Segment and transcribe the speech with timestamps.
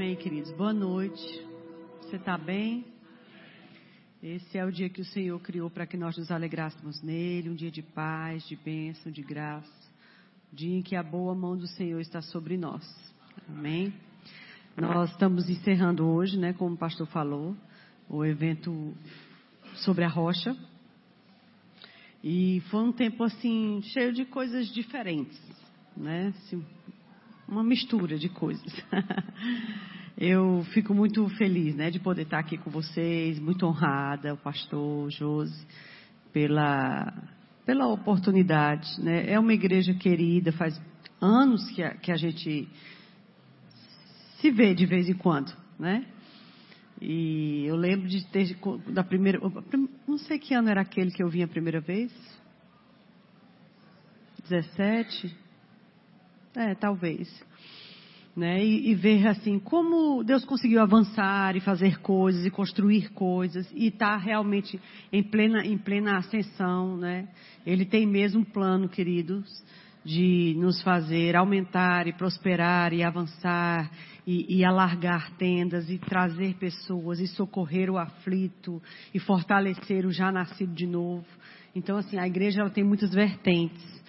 [0.00, 0.50] Amém, queridos.
[0.52, 1.46] Boa noite.
[2.00, 2.86] Você está bem?
[4.22, 7.54] Esse é o dia que o Senhor criou para que nós nos alegrássemos nele, um
[7.54, 9.70] dia de paz, de bênção, de graça,
[10.50, 12.82] um dia em que a boa mão do Senhor está sobre nós.
[13.46, 13.92] Amém?
[14.74, 17.54] Nós estamos encerrando hoje, né, como o pastor falou,
[18.08, 18.94] o evento
[19.84, 20.56] sobre a rocha.
[22.24, 25.38] E foi um tempo assim cheio de coisas diferentes,
[25.94, 26.32] né?
[27.50, 28.72] Uma mistura de coisas.
[30.16, 35.10] Eu fico muito feliz, né, de poder estar aqui com vocês, muito honrada, o pastor
[35.10, 35.66] Josi,
[36.32, 37.12] pela
[37.66, 39.30] pela oportunidade, né?
[39.30, 40.80] É uma igreja querida, faz
[41.20, 42.68] anos que a, que a gente
[44.40, 46.06] se vê de vez em quando, né?
[47.00, 48.56] E eu lembro de ter
[48.88, 49.40] da primeira,
[50.06, 52.12] não sei que ano era aquele que eu vim a primeira vez.
[54.48, 55.49] 17?
[56.54, 57.28] É, talvez
[58.36, 58.64] né?
[58.64, 63.88] E, e, ver assim como Deus conseguiu avançar e fazer coisas e construir coisas e
[63.88, 64.80] está realmente
[65.12, 67.28] em plena em plena ascensão, né?
[67.66, 69.46] Ele tem mesmo um plano, queridos,
[70.04, 73.90] de nos fazer aumentar e prosperar e avançar
[74.26, 78.80] e, e alargar tendas e trazer pessoas e socorrer o aflito
[79.12, 81.26] e fortalecer o já nascido de novo.
[81.74, 83.99] Então assim a igreja ela tem muitas vertentes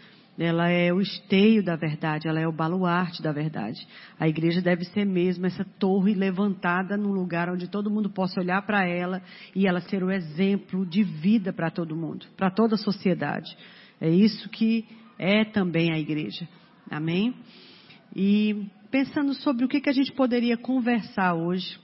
[0.41, 3.87] ela é o esteio da verdade, ela é o baluarte da verdade.
[4.19, 8.65] A igreja deve ser mesmo essa torre levantada num lugar onde todo mundo possa olhar
[8.65, 9.21] para ela
[9.55, 13.55] e ela ser o exemplo de vida para todo mundo, para toda a sociedade.
[13.99, 14.83] É isso que
[15.19, 16.49] é também a igreja.
[16.89, 17.35] Amém?
[18.15, 21.79] E pensando sobre o que, que a gente poderia conversar hoje.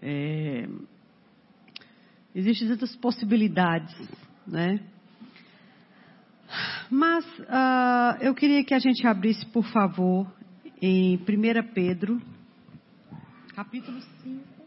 [0.00, 0.66] É,
[2.34, 3.94] existem tantas possibilidades,
[4.46, 4.80] né?
[6.90, 10.26] Mas uh, eu queria que a gente abrisse, por favor,
[10.82, 12.20] em 1 Pedro,
[13.54, 14.60] capítulo 5.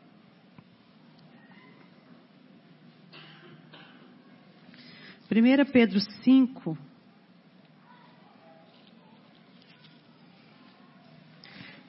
[5.27, 6.77] Primeira Pedro 5,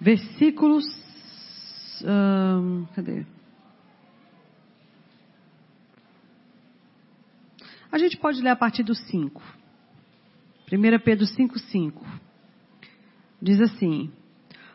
[0.01, 0.85] versículos,
[2.03, 3.27] um, cadê?
[7.93, 9.64] A gente pode ler a partir do 5.
[10.73, 11.93] 1 Pedro 5,5
[13.41, 14.11] diz assim: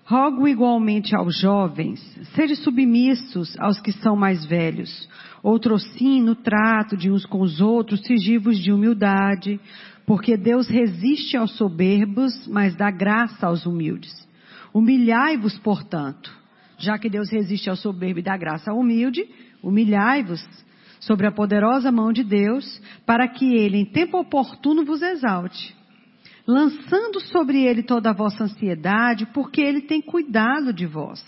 [0.05, 2.00] Rogo igualmente aos jovens,
[2.35, 5.09] sede submissos aos que são mais velhos,
[5.79, 9.59] sim no trato de uns com os outros, sigivos de humildade,
[10.05, 14.13] porque Deus resiste aos soberbos, mas dá graça aos humildes.
[14.71, 16.31] Humilhai-vos, portanto,
[16.77, 19.27] já que Deus resiste ao soberbo e dá graça ao humilde,
[19.63, 20.47] humilhai-vos
[21.00, 25.78] sobre a poderosa mão de Deus, para que ele em tempo oportuno vos exalte
[26.50, 31.24] lançando sobre ele toda a vossa ansiedade, porque ele tem cuidado de vós.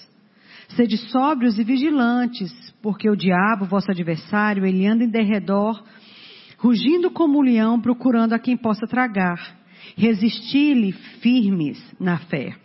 [0.69, 2.51] Sede sóbrios e vigilantes,
[2.81, 5.83] porque o diabo, vosso adversário, ele anda em derredor,
[6.57, 9.37] rugindo como um leão, procurando a quem possa tragar.
[9.95, 12.55] Resisti-lhe firmes na fé.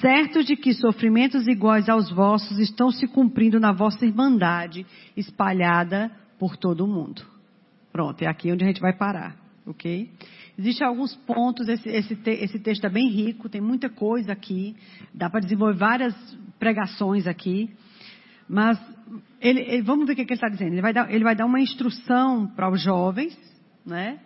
[0.00, 4.84] Certos de que sofrimentos iguais aos vossos estão se cumprindo na vossa irmandade,
[5.16, 7.22] espalhada por todo o mundo.
[7.92, 10.10] Pronto, é aqui onde a gente vai parar, ok?
[10.62, 14.76] Existem alguns pontos, esse, esse, esse texto é bem rico, tem muita coisa aqui,
[15.12, 16.14] dá para desenvolver várias
[16.56, 17.68] pregações aqui,
[18.48, 18.80] mas
[19.40, 20.74] ele, ele, vamos ver o que, ele está dizendo.
[20.74, 23.36] Ele vai, dar, ele vai dar uma instrução para os jovens,
[23.84, 24.20] né?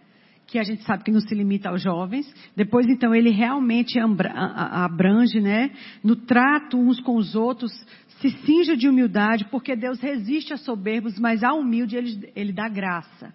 [0.46, 2.30] que a gente sabe que não se limita aos jovens.
[2.54, 5.70] Depois, então, ele realmente abrange, né?
[6.04, 7.72] No trato uns com os outros,
[8.20, 12.68] se cinja de humildade, porque Deus resiste a soberbos, mas ao humilde ele, ele dá
[12.68, 13.34] graça.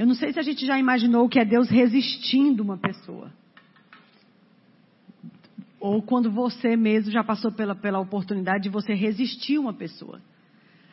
[0.00, 3.30] Eu não sei se a gente já imaginou o que é Deus resistindo uma pessoa.
[5.78, 10.22] Ou quando você mesmo já passou pela, pela oportunidade de você resistir uma pessoa.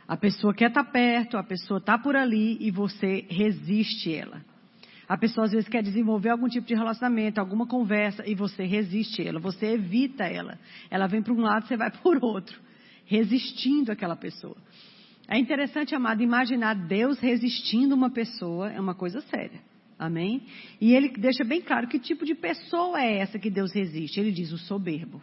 [0.05, 4.43] A pessoa quer estar tá perto, a pessoa está por ali e você resiste ela.
[5.07, 9.25] A pessoa às vezes quer desenvolver algum tipo de relacionamento, alguma conversa e você resiste
[9.25, 10.59] ela, você evita ela.
[10.89, 12.59] Ela vem para um lado, você vai por outro,
[13.05, 14.57] resistindo aquela pessoa.
[15.27, 19.59] É interessante, amado, imaginar Deus resistindo uma pessoa é uma coisa séria.
[19.99, 20.43] Amém?
[20.79, 24.19] E ele deixa bem claro que tipo de pessoa é essa que Deus resiste.
[24.19, 25.21] Ele diz o soberbo,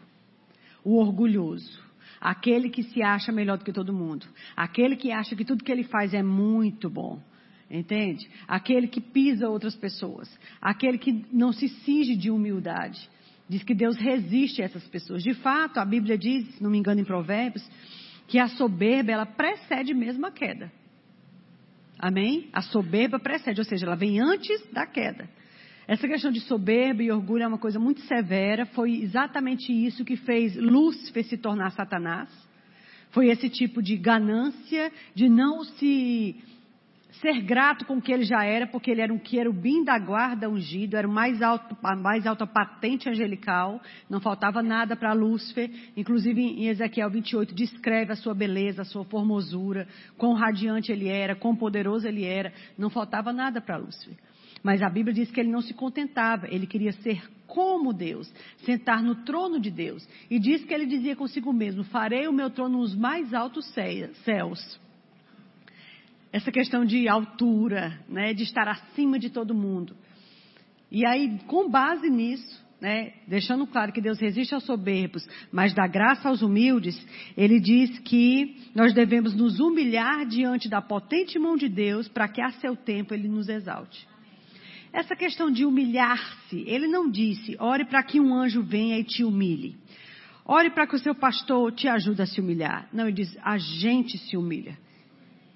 [0.85, 1.81] o orgulhoso,
[2.21, 5.73] aquele que se acha melhor do que todo mundo, aquele que acha que tudo que
[5.73, 7.23] ele faz é muito bom.
[7.71, 8.29] Entende?
[8.47, 10.29] Aquele que pisa outras pessoas,
[10.61, 13.09] aquele que não se cinge de humildade.
[13.49, 15.23] Diz que Deus resiste a essas pessoas.
[15.23, 17.67] De fato, a Bíblia diz, se não me engano, em Provérbios,
[18.26, 20.73] que a soberba ela precede mesmo a queda.
[21.99, 22.49] Amém?
[22.53, 25.29] A soberba precede, ou seja, ela vem antes da queda.
[25.87, 28.65] Essa questão de soberba e orgulho é uma coisa muito severa.
[28.67, 32.29] Foi exatamente isso que fez Lúcifer se tornar Satanás.
[33.11, 36.37] Foi esse tipo de ganância, de não se
[37.20, 40.49] ser grato com o que ele já era, porque ele era um querubim da guarda
[40.49, 45.70] ungido, era o mais alto, a mais alta patente angelical, não faltava nada para Lúcifer.
[45.96, 51.34] Inclusive em Ezequiel 28 descreve a sua beleza, a sua formosura, quão radiante ele era,
[51.34, 54.17] quão poderoso ele era, não faltava nada para Lúcifer.
[54.62, 58.32] Mas a Bíblia diz que ele não se contentava, ele queria ser como Deus,
[58.64, 60.08] sentar no trono de Deus.
[60.31, 63.67] E diz que ele dizia consigo mesmo: Farei o meu trono nos mais altos
[64.25, 64.83] céus.
[66.34, 69.94] Essa questão de altura, né, de estar acima de todo mundo.
[70.90, 75.86] E aí, com base nisso, né, deixando claro que Deus resiste aos soberbos, mas dá
[75.86, 77.00] graça aos humildes,
[77.36, 82.42] ele diz que nós devemos nos humilhar diante da potente mão de Deus para que
[82.42, 84.04] a seu tempo ele nos exalte.
[84.92, 89.22] Essa questão de humilhar-se, ele não disse, ore para que um anjo venha e te
[89.22, 89.76] humilhe.
[90.44, 92.88] Ore para que o seu pastor te ajude a se humilhar.
[92.92, 94.76] Não, ele diz, a gente se humilha.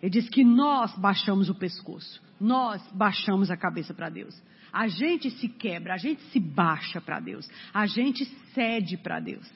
[0.03, 2.23] Ele diz que nós baixamos o pescoço.
[2.41, 4.41] Nós baixamos a cabeça para Deus.
[4.73, 7.49] A gente se quebra, a gente se baixa para Deus.
[7.75, 8.25] A gente
[8.55, 9.49] cede para Deus.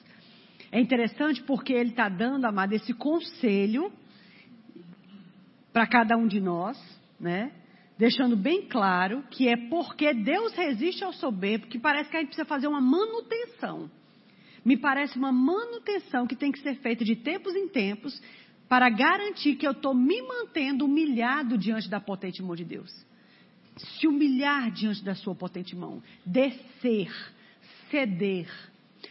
[0.71, 3.91] É interessante porque ele está dando, amado, esse conselho
[5.71, 6.77] para cada um de nós,
[7.19, 7.51] né?
[7.97, 12.29] deixando bem claro que é porque Deus resiste ao soberbo que parece que a gente
[12.29, 13.89] precisa fazer uma manutenção.
[14.65, 18.19] Me parece uma manutenção que tem que ser feita de tempos em tempos
[18.73, 22.91] para garantir que eu estou me mantendo humilhado diante da potente mão de Deus.
[23.77, 27.13] Se humilhar diante da sua potente mão, descer,
[27.91, 28.49] ceder.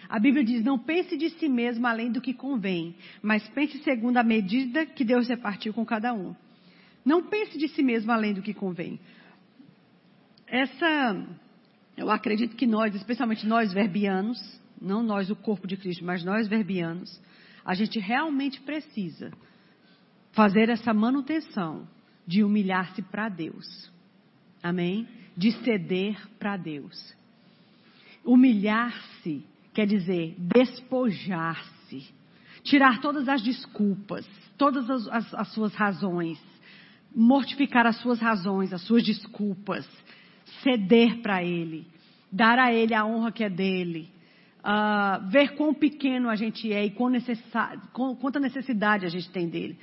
[0.09, 4.17] A Bíblia diz: não pense de si mesmo além do que convém, mas pense segundo
[4.17, 6.35] a medida que Deus repartiu com cada um.
[7.05, 8.99] Não pense de si mesmo além do que convém.
[10.45, 11.25] Essa,
[11.97, 14.41] eu acredito que nós, especialmente nós verbianos,
[14.81, 17.23] não nós o corpo de Cristo, mas nós verbianos,
[17.65, 19.31] a gente realmente precisa
[20.33, 21.87] fazer essa manutenção
[22.27, 23.91] de humilhar-se para Deus.
[24.63, 25.07] Amém?
[25.37, 27.15] De ceder para Deus.
[28.25, 29.45] Humilhar-se
[29.75, 32.07] quer dizer despojar-se,
[32.63, 36.41] tirar todas as desculpas, todas as, as, as suas razões,
[37.15, 39.89] mortificar as suas razões, as suas desculpas,
[40.63, 41.87] ceder para Ele,
[42.31, 44.09] dar a Ele a honra que é dele,
[44.61, 49.79] uh, ver quão pequeno a gente é e quão quanta necessidade a gente tem dele.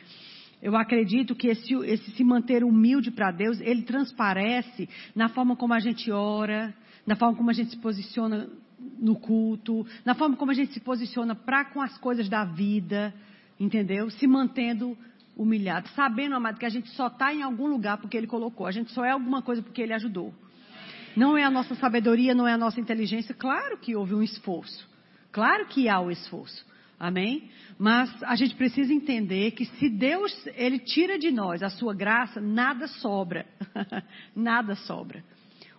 [0.61, 5.73] Eu acredito que esse, esse se manter humilde para Deus, ele transparece na forma como
[5.73, 6.73] a gente ora,
[7.05, 8.49] na forma como a gente se posiciona
[8.99, 13.13] no culto, na forma como a gente se posiciona para com as coisas da vida,
[13.59, 14.09] entendeu?
[14.09, 14.97] Se mantendo
[15.35, 18.71] humilhado, sabendo, amado, que a gente só está em algum lugar porque Ele colocou, a
[18.71, 20.33] gente só é alguma coisa porque Ele ajudou.
[21.15, 23.33] Não é a nossa sabedoria, não é a nossa inteligência.
[23.33, 24.87] Claro que houve um esforço,
[25.31, 26.65] claro que há o esforço,
[26.99, 27.49] amém?
[27.77, 32.41] Mas a gente precisa entender que se Deus Ele tira de nós a Sua graça,
[32.41, 33.45] nada sobra,
[34.35, 35.23] nada sobra.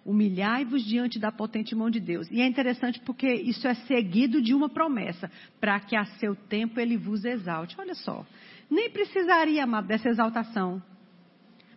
[0.04, 2.26] Humilhai-vos diante da potente mão de Deus.
[2.30, 5.30] E é interessante porque isso é seguido de uma promessa,
[5.60, 7.76] para que a seu tempo ele vos exalte.
[7.78, 8.24] Olha só,
[8.70, 10.82] nem precisaria, amado, dessa exaltação.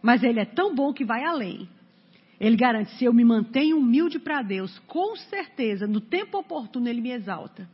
[0.02, 1.68] Mas ele é tão bom que vai além.
[2.40, 7.02] Ele garante: se eu me mantenho humilde para Deus, com certeza, no tempo oportuno, ele
[7.02, 7.70] me exalta.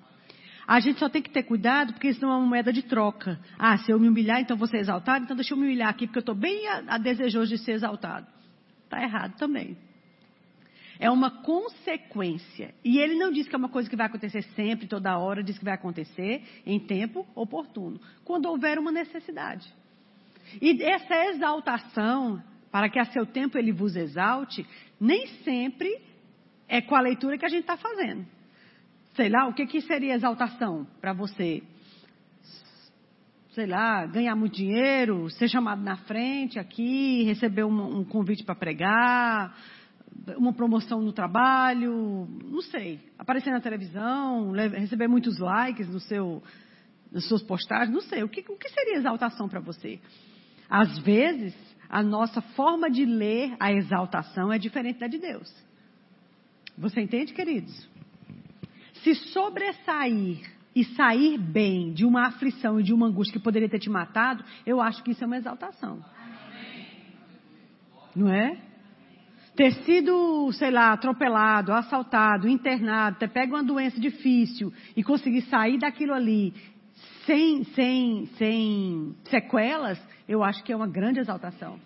[0.70, 3.40] A gente só tem que ter cuidado, porque isso não é uma moeda de troca.
[3.58, 6.06] Ah, se eu me humilhar, então vou ser exaltado, então deixa eu me humilhar aqui,
[6.06, 8.28] porque eu estou bem a, a desejoso de ser exaltado.
[8.84, 9.76] Está errado também.
[11.00, 12.72] É uma consequência.
[12.86, 15.58] E ele não diz que é uma coisa que vai acontecer sempre, toda hora, diz
[15.58, 19.68] que vai acontecer em tempo oportuno, quando houver uma necessidade.
[20.62, 24.64] E essa exaltação, para que a seu tempo ele vos exalte,
[25.02, 26.00] nem sempre
[26.68, 28.38] é com a leitura que a gente está fazendo.
[29.20, 31.62] Sei lá, o que, que seria exaltação para você?
[33.52, 38.56] Sei lá, ganhar muito dinheiro, ser chamado na frente aqui, receber um, um convite para
[38.56, 39.54] pregar,
[40.38, 46.42] uma promoção no trabalho, não sei, aparecer na televisão, receber muitos likes no seu,
[47.12, 48.24] nas suas postagens, não sei.
[48.24, 50.00] O que, o que seria exaltação para você?
[50.70, 51.54] Às vezes,
[51.90, 55.54] a nossa forma de ler a exaltação é diferente da de Deus.
[56.78, 57.99] Você entende, queridos?
[59.04, 60.40] Se sobressair
[60.76, 64.44] e sair bem de uma aflição e de uma angústia que poderia ter te matado,
[64.66, 66.04] eu acho que isso é uma exaltação.
[68.16, 68.70] Não é?
[69.56, 75.78] ter sido, sei lá, atropelado, assaltado, internado, ter pego uma doença difícil e conseguir sair
[75.78, 76.54] daquilo ali
[77.26, 81.78] sem, sem, sem sequelas, eu acho que é uma grande exaltação.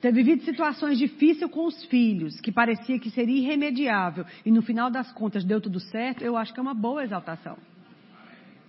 [0.00, 4.90] Ter vivido situações difíceis com os filhos, que parecia que seria irremediável, e no final
[4.90, 7.56] das contas deu tudo certo, eu acho que é uma boa exaltação.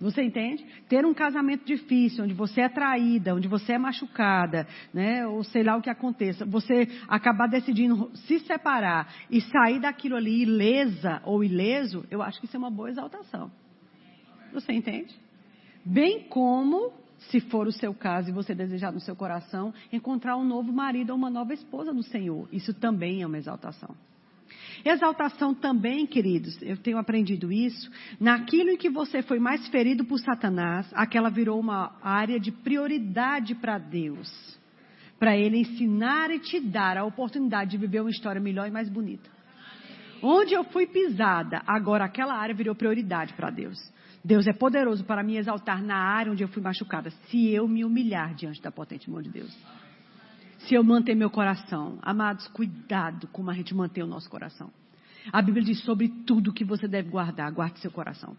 [0.00, 0.64] Você entende?
[0.88, 5.26] Ter um casamento difícil, onde você é traída, onde você é machucada, né?
[5.26, 10.42] Ou sei lá o que aconteça, você acabar decidindo se separar e sair daquilo ali
[10.42, 13.50] ilesa ou ileso, eu acho que isso é uma boa exaltação.
[14.52, 15.14] Você entende?
[15.84, 20.44] Bem como, se for o seu caso e você desejar no seu coração, encontrar um
[20.44, 22.48] novo marido ou uma nova esposa no Senhor.
[22.52, 23.94] Isso também é uma exaltação.
[24.84, 30.18] Exaltação também, queridos, eu tenho aprendido isso, naquilo em que você foi mais ferido por
[30.18, 34.30] Satanás, aquela virou uma área de prioridade para Deus.
[35.18, 38.88] Para Ele ensinar e te dar a oportunidade de viver uma história melhor e mais
[38.88, 39.28] bonita.
[40.22, 43.78] Onde eu fui pisada, agora aquela área virou prioridade para Deus.
[44.24, 47.84] Deus é poderoso para me exaltar na área onde eu fui machucada, se eu me
[47.84, 49.56] humilhar diante da potente mão de Deus
[50.58, 51.98] se eu manter meu coração.
[52.02, 54.70] Amados, cuidado como a gente mantém o nosso coração.
[55.32, 58.36] A Bíblia diz sobre tudo que você deve guardar, guarde seu coração.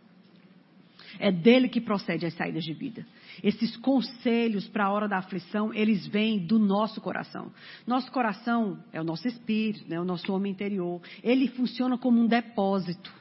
[1.18, 3.06] É dele que procede as saídas de vida.
[3.44, 7.52] Esses conselhos para a hora da aflição, eles vêm do nosso coração.
[7.88, 11.02] Nosso coração é o nosso espírito, né, o nosso homem interior.
[11.24, 13.12] Ele funciona como um depósito.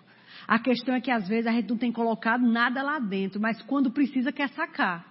[0.49, 3.62] A questão é que às vezes a gente não tem colocado nada lá dentro, mas
[3.62, 5.07] quando precisa quer sacar.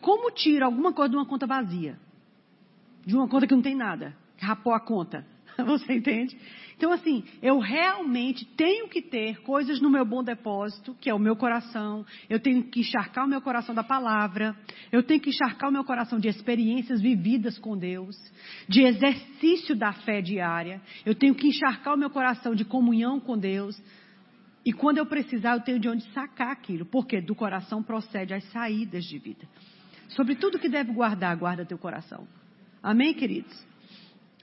[0.00, 1.98] Como tira alguma coisa de uma conta vazia?
[3.06, 5.26] de uma conta que não tem nada, rapou a conta.
[5.64, 6.36] Você entende?
[6.76, 11.18] Então, assim, eu realmente tenho que ter coisas no meu bom depósito, que é o
[11.18, 12.04] meu coração.
[12.28, 14.56] Eu tenho que encharcar o meu coração da palavra.
[14.90, 18.16] Eu tenho que encharcar o meu coração de experiências vividas com Deus,
[18.68, 20.82] de exercício da fé diária.
[21.06, 23.80] Eu tenho que encharcar o meu coração de comunhão com Deus.
[24.64, 26.86] E quando eu precisar, eu tenho de onde sacar aquilo.
[26.86, 29.46] Porque do coração procede as saídas de vida.
[30.08, 32.26] Sobre tudo que deve guardar, guarda teu coração.
[32.82, 33.54] Amém, queridos?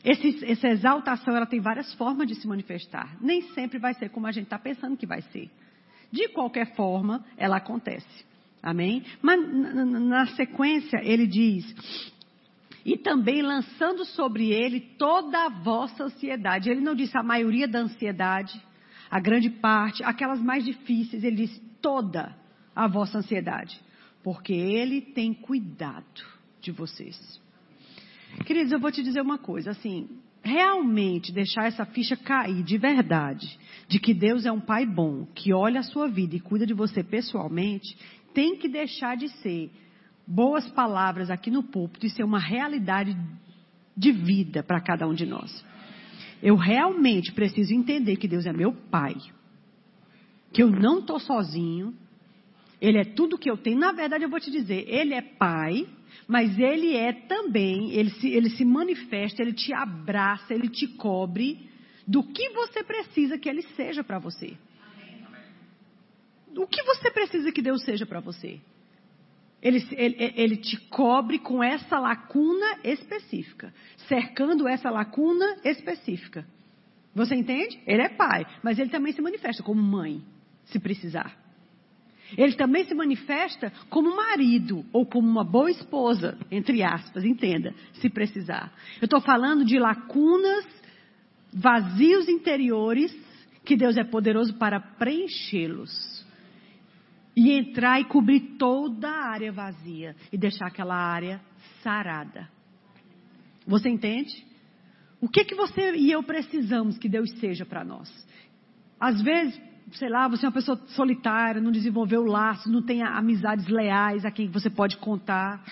[0.03, 3.15] Esse, essa exaltação ela tem várias formas de se manifestar.
[3.21, 5.49] Nem sempre vai ser como a gente está pensando que vai ser.
[6.11, 8.25] De qualquer forma, ela acontece.
[8.61, 9.03] Amém?
[9.21, 11.73] Mas na, na sequência ele diz:
[12.85, 16.69] e também lançando sobre ele toda a vossa ansiedade.
[16.69, 18.61] Ele não disse a maioria da ansiedade,
[19.11, 21.23] a grande parte, aquelas mais difíceis.
[21.23, 22.33] Ele diz toda
[22.73, 23.77] a vossa ansiedade,
[24.23, 26.23] porque ele tem cuidado
[26.61, 27.19] de vocês.
[28.45, 30.07] Queridos, eu vou te dizer uma coisa, assim,
[30.41, 35.53] realmente deixar essa ficha cair de verdade, de que Deus é um pai bom, que
[35.53, 37.97] olha a sua vida e cuida de você pessoalmente,
[38.33, 39.69] tem que deixar de ser
[40.25, 43.17] boas palavras aqui no púlpito e ser uma realidade
[43.97, 45.65] de vida para cada um de nós.
[46.41, 49.15] Eu realmente preciso entender que Deus é meu pai,
[50.51, 51.93] que eu não estou sozinho,
[52.79, 53.79] Ele é tudo que eu tenho.
[53.79, 55.87] Na verdade, eu vou te dizer, Ele é pai,
[56.27, 61.69] mas ele é também, ele se, ele se manifesta, ele te abraça, ele te cobre
[62.07, 64.57] do que você precisa que ele seja para você.
[66.55, 68.59] O que você precisa que Deus seja para você?
[69.61, 73.71] Ele, ele, ele, te cobre com essa lacuna específica,
[74.07, 76.45] cercando essa lacuna específica.
[77.13, 77.79] Você entende?
[77.85, 80.21] Ele é pai, mas ele também se manifesta como mãe,
[80.65, 81.37] se precisar.
[82.37, 88.09] Ele também se manifesta como marido ou como uma boa esposa, entre aspas, entenda, se
[88.09, 88.73] precisar.
[89.01, 90.65] Eu estou falando de lacunas,
[91.53, 93.13] vazios interiores,
[93.65, 96.20] que Deus é poderoso para preenchê-los.
[97.35, 101.41] E entrar e cobrir toda a área vazia e deixar aquela área
[101.81, 102.49] sarada.
[103.65, 104.45] Você entende?
[105.21, 108.09] O que que você e eu precisamos que Deus seja para nós?
[108.99, 109.59] Às vezes,
[109.93, 114.31] sei lá, você é uma pessoa solitária, não desenvolveu laços, não tem amizades leais a
[114.31, 115.63] quem você pode contar.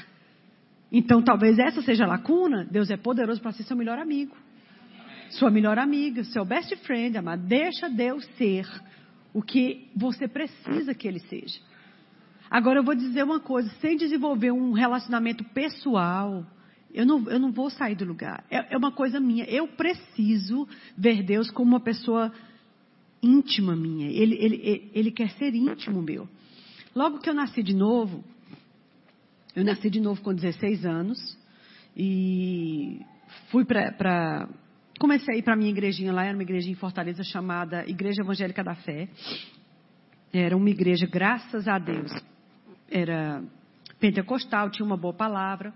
[0.92, 2.66] Então talvez essa seja a lacuna.
[2.70, 4.36] Deus é poderoso para ser seu melhor amigo.
[5.32, 7.44] Sua melhor amiga, seu best friend, amado.
[7.46, 8.68] Deixa Deus ser
[9.34, 11.60] o que você precisa que Ele seja.
[12.50, 16.46] Agora eu vou dizer uma coisa: sem desenvolver um relacionamento pessoal,
[16.94, 18.44] eu não, eu não vou sair do lugar.
[18.50, 19.46] É, é uma coisa minha.
[19.46, 20.68] Eu preciso
[20.98, 22.32] ver Deus como uma pessoa
[23.22, 24.10] íntima minha.
[24.10, 26.28] Ele, ele, ele quer ser íntimo meu.
[26.96, 28.24] Logo que eu nasci de novo,
[29.56, 31.38] eu nasci de novo com 16 anos
[31.96, 33.02] e
[33.52, 34.50] fui para.
[35.00, 38.62] Comecei a ir para minha igrejinha lá, era uma igrejinha em Fortaleza chamada Igreja Evangélica
[38.62, 39.08] da Fé.
[40.32, 42.12] Era uma igreja, graças a Deus,
[42.92, 43.42] era
[43.98, 45.74] pentecostal, tinha uma boa palavra.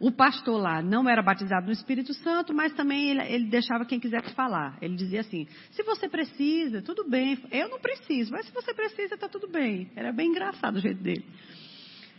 [0.00, 4.00] O pastor lá não era batizado no Espírito Santo, mas também ele, ele, deixava quem
[4.00, 4.78] quisesse falar.
[4.80, 7.38] Ele dizia assim: se você precisa, tudo bem.
[7.50, 9.90] Eu não preciso, mas se você precisa, está tudo bem.
[9.94, 11.24] Era bem engraçado o jeito dele.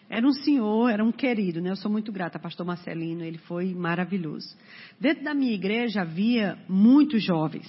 [0.10, 1.70] Era um senhor, era um querido, né?
[1.70, 4.56] Eu sou muito grata, pastor Marcelino, ele foi maravilhoso.
[5.00, 7.68] Dentro da minha igreja havia muitos jovens.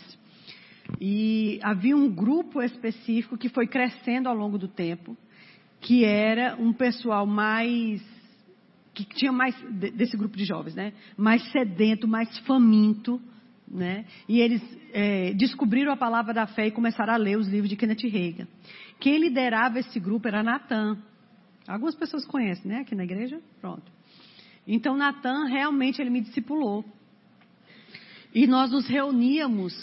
[1.00, 5.16] E havia um grupo específico que foi crescendo ao longo do tempo,
[5.80, 8.02] que era um pessoal mais
[8.94, 9.54] que tinha mais
[9.94, 10.92] desse grupo de jovens, né?
[11.16, 13.20] Mais sedento, mais faminto,
[13.70, 14.04] né?
[14.28, 17.76] E eles é, descobriram a palavra da fé e começaram a ler os livros de
[17.76, 18.48] Kenneth Reagan.
[18.98, 20.98] Quem liderava esse grupo era Natan.
[21.68, 22.78] Algumas pessoas conhecem, né?
[22.78, 23.92] Aqui na igreja, pronto.
[24.66, 26.82] Então Natan realmente ele me discipulou.
[28.34, 29.74] E nós nos reuníamos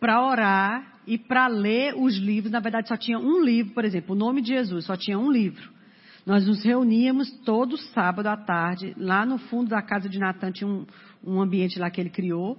[0.00, 2.50] para orar e para ler os livros.
[2.50, 5.30] Na verdade, só tinha um livro, por exemplo, o nome de Jesus, só tinha um
[5.30, 5.70] livro.
[6.24, 10.68] Nós nos reuníamos todo sábado à tarde, lá no fundo da casa de Natan tinha
[10.68, 10.86] um,
[11.24, 12.58] um ambiente lá que ele criou.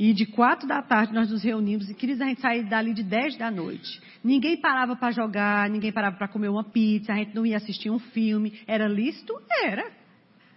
[0.00, 3.02] E de quatro da tarde nós nos reunimos e queríamos a gente sair dali de
[3.02, 4.00] dez da noite.
[4.22, 7.90] Ninguém parava para jogar, ninguém parava para comer uma pizza, a gente não ia assistir
[7.90, 8.60] um filme.
[8.64, 9.34] Era lícito?
[9.64, 9.90] Era.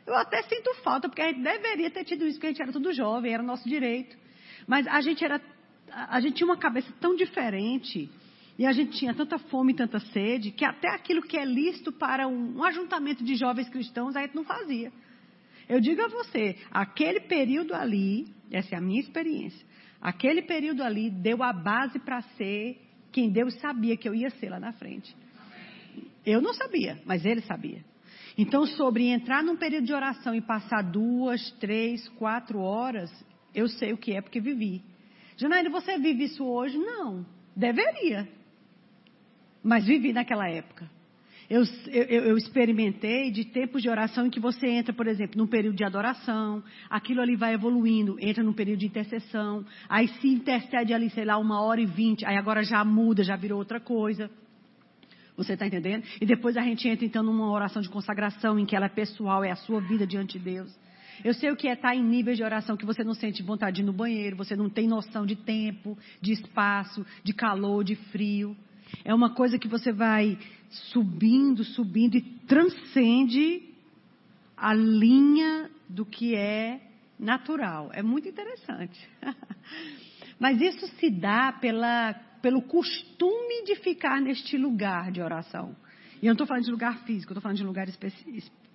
[0.06, 2.72] Eu até sinto falta, porque a gente deveria ter tido isso, porque a gente era
[2.72, 4.16] tudo jovem, era nosso direito.
[4.68, 5.42] Mas a gente era.
[5.92, 8.12] A gente tinha uma cabeça tão diferente
[8.60, 11.92] e a gente tinha tanta fome e tanta sede que até aquilo que é lícito
[11.92, 14.92] para um, um ajuntamento de jovens cristãos a gente não fazia.
[15.72, 19.66] Eu digo a você, aquele período ali, essa é a minha experiência,
[20.02, 22.78] aquele período ali deu a base para ser
[23.10, 25.16] quem Deus sabia que eu ia ser lá na frente.
[26.26, 27.86] Eu não sabia, mas ele sabia.
[28.38, 33.10] Então, sobre entrar num período de oração e passar duas, três, quatro horas,
[33.56, 34.84] eu sei o que é porque vivi.
[35.38, 36.78] Janaína, você vive isso hoje?
[36.78, 37.26] Não.
[37.56, 38.28] Deveria.
[39.64, 40.92] Mas vivi naquela época.
[41.52, 45.46] Eu, eu, eu, experimentei de tempos de oração em que você entra, por exemplo, num
[45.46, 50.94] período de adoração, aquilo ali vai evoluindo, entra num período de intercessão, aí se intercede
[50.94, 54.32] ali, sei lá, uma hora e vinte, aí agora já muda, já virou outra coisa.
[55.36, 56.06] Você está entendendo?
[56.22, 59.44] E depois a gente entra então numa oração de consagração em que ela é pessoal,
[59.44, 60.74] é a sua vida diante de Deus.
[61.22, 63.76] Eu sei o que é estar em níveis de oração que você não sente vontade
[63.76, 67.96] de ir no banheiro, você não tem noção de tempo, de espaço, de calor, de
[67.96, 68.56] frio.
[69.04, 70.38] É uma coisa que você vai
[70.72, 73.64] subindo, subindo e transcende
[74.56, 76.82] a linha do que é
[77.20, 77.90] natural.
[77.94, 79.00] É muito interessante.
[80.40, 85.76] Mas isso se dá pela, pelo costume de ficar neste lugar de oração.
[86.22, 87.88] E eu não estou falando de lugar físico, estou falando de lugar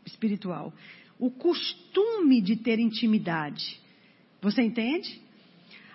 [0.05, 0.73] espiritual.
[1.19, 3.81] O costume de ter intimidade.
[4.41, 5.21] Você entende?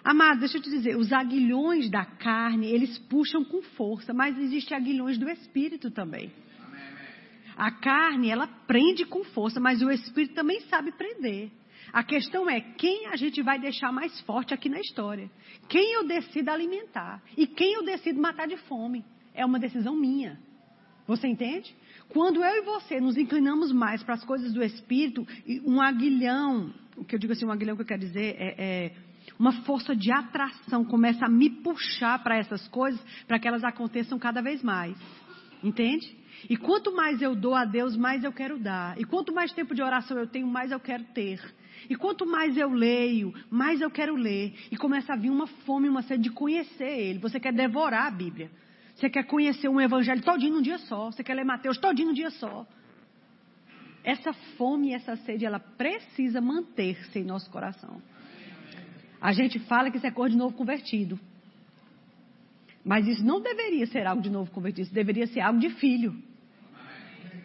[0.04, 4.76] Amado, deixa eu te dizer, os aguilhões da carne, eles puxam com força, mas existem
[4.76, 6.32] aguilhões do espírito também.
[7.56, 11.52] A carne, ela prende com força, mas o espírito também sabe prender.
[11.94, 15.30] A questão é quem a gente vai deixar mais forte aqui na história.
[15.68, 19.06] Quem eu decido alimentar e quem eu decido matar de fome.
[19.34, 20.40] É uma decisão minha.
[21.06, 21.76] Você entende?
[22.10, 25.28] Quando eu e você nos inclinamos mais para as coisas do espírito,
[25.66, 28.92] um aguilhão, o que eu digo assim, um aguilhão que eu quero dizer é, é
[29.38, 34.20] uma força de atração começa a me puxar para essas coisas, para que elas aconteçam
[34.20, 34.98] cada vez mais.
[35.64, 36.16] Entende?
[36.50, 39.00] E quanto mais eu dou a Deus, mais eu quero dar.
[39.00, 41.40] E quanto mais tempo de oração eu tenho, mais eu quero ter.
[41.90, 44.54] E quanto mais eu leio, mais eu quero ler.
[44.72, 47.20] E começa a vir uma fome, uma sede de conhecer Ele.
[47.20, 48.50] Você quer devorar a Bíblia.
[48.96, 51.12] Você quer conhecer um evangelho todinho num dia só.
[51.12, 52.66] Você quer ler Mateus todinho num dia só.
[54.04, 58.02] Essa fome essa sede, ela precisa manter-se em nosso coração.
[59.22, 61.20] A gente fala que isso é cor de novo convertido.
[62.84, 66.16] Mas isso não deveria ser algo de novo convertido, isso deveria ser algo de filho.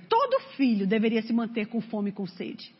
[0.08, 2.74] Todo filho deveria se manter com fome e com sede.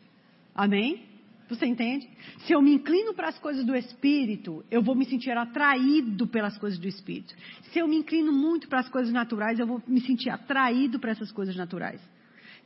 [0.55, 1.05] Amém?
[1.47, 2.09] Você entende?
[2.39, 6.57] Se eu me inclino para as coisas do Espírito, eu vou me sentir atraído pelas
[6.57, 7.33] coisas do Espírito.
[7.71, 11.11] Se eu me inclino muito para as coisas naturais, eu vou me sentir atraído para
[11.11, 12.01] essas coisas naturais.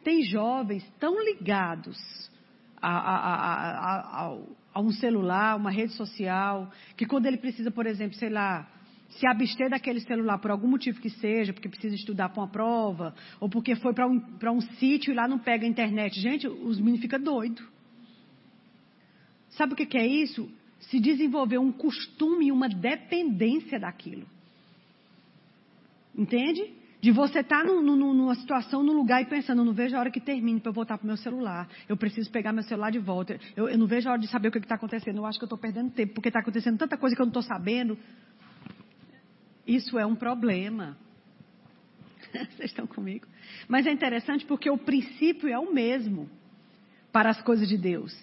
[0.04, 2.00] Tem jovens tão ligados
[2.82, 4.40] a, a, a,
[4.74, 8.68] a um celular, uma rede social, que quando ele precisa, por exemplo, sei lá,
[9.10, 13.14] se abster daquele celular por algum motivo que seja, porque precisa estudar para uma prova,
[13.40, 14.22] ou porque foi para um,
[14.54, 16.20] um sítio e lá não pega a internet.
[16.20, 17.64] Gente, os meninos ficam doidos.
[19.50, 20.50] Sabe o que, que é isso?
[20.80, 24.26] Se desenvolver um costume e uma dependência daquilo.
[26.16, 26.81] Entende?
[27.02, 30.12] De você estar tá numa situação, num lugar e pensando, eu não vejo a hora
[30.12, 31.68] que termine para eu voltar para o meu celular.
[31.90, 33.40] Eu preciso pegar meu celular de volta.
[33.56, 35.18] Eu, eu não vejo a hora de saber o que está acontecendo.
[35.18, 37.32] Eu acho que eu estou perdendo tempo, porque está acontecendo tanta coisa que eu não
[37.32, 37.98] estou sabendo.
[39.66, 40.96] Isso é um problema.
[42.32, 43.26] Vocês estão comigo?
[43.68, 46.30] Mas é interessante porque o princípio é o mesmo
[47.12, 48.16] para as coisas de Deus.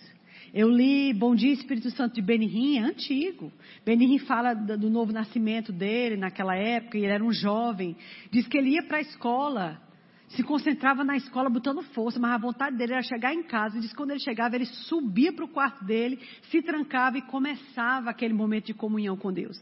[0.52, 3.52] Eu li Bom Dia Espírito Santo de Benihim, é antigo.
[3.84, 7.96] Benihim fala do novo nascimento dele naquela época, ele era um jovem.
[8.30, 9.88] Diz que ele ia para a escola
[10.28, 13.80] se concentrava na escola botando força, mas a vontade dele era chegar em casa.
[13.80, 16.18] Diz que quando ele chegava, ele subia para o quarto dele,
[16.50, 19.58] se trancava e começava aquele momento de comunhão com Deus.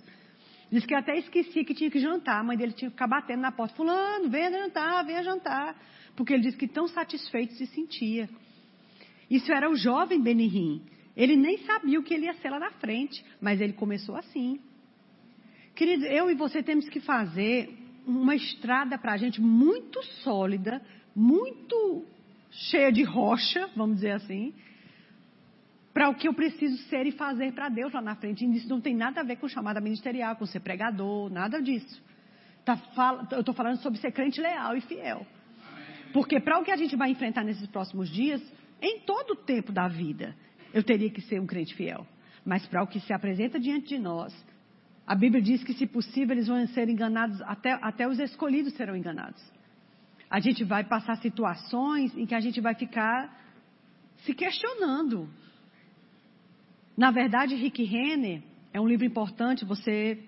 [0.70, 2.40] Diz que até esquecia que tinha que jantar.
[2.40, 3.76] A mãe dele tinha que ficar batendo na porta.
[3.76, 5.76] Fulano, venha jantar, venha jantar.
[6.16, 8.28] Porque ele disse que tão satisfeito se sentia.
[9.30, 10.82] Isso era o jovem Benihim.
[11.16, 13.24] Ele nem sabia o que ele ia ser lá na frente.
[13.40, 14.60] Mas ele começou assim.
[15.74, 17.70] Querido, eu e você temos que fazer
[18.06, 20.80] uma estrada para a gente muito sólida,
[21.14, 22.04] muito
[22.50, 24.54] cheia de rocha, vamos dizer assim,
[25.92, 28.44] para o que eu preciso ser e fazer para Deus lá na frente.
[28.44, 32.02] E isso não tem nada a ver com chamada ministerial, com ser pregador, nada disso.
[32.64, 35.26] Tá, fala, eu estou falando sobre ser crente leal e fiel.
[36.12, 38.42] Porque para o que a gente vai enfrentar nesses próximos dias,
[38.80, 40.34] em todo o tempo da vida,
[40.72, 42.06] eu teria que ser um crente fiel.
[42.44, 44.32] Mas para o que se apresenta diante de nós,
[45.06, 48.96] a Bíblia diz que, se possível, eles vão ser enganados, até, até os escolhidos serão
[48.96, 49.42] enganados.
[50.28, 53.32] A gente vai passar situações em que a gente vai ficar
[54.24, 55.28] se questionando.
[56.96, 60.18] Na verdade, Rick Renner é um livro importante, você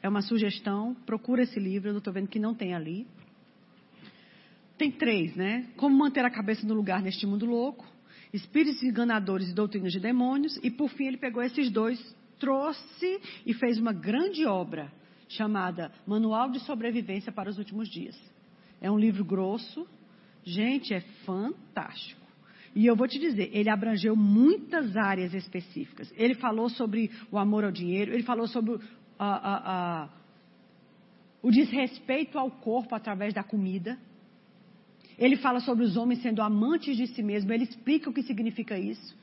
[0.00, 3.06] é uma sugestão, procura esse livro, eu estou vendo que não tem ali.
[4.76, 5.66] Tem três, né?
[5.76, 7.84] Como manter a cabeça no lugar neste mundo louco,
[8.32, 11.98] espíritos enganadores e doutrinas de demônios, e por fim ele pegou esses dois,
[12.38, 14.92] trouxe e fez uma grande obra
[15.28, 18.16] chamada Manual de Sobrevivência para os Últimos Dias.
[18.80, 19.86] É um livro grosso,
[20.44, 22.26] gente, é fantástico.
[22.74, 26.12] E eu vou te dizer, ele abrangeu muitas áreas específicas.
[26.16, 28.78] Ele falou sobre o amor ao dinheiro, ele falou sobre
[31.42, 33.98] o desrespeito ao corpo através da comida.
[35.18, 38.78] Ele fala sobre os homens sendo amantes de si mesmos, ele explica o que significa
[38.78, 39.16] isso.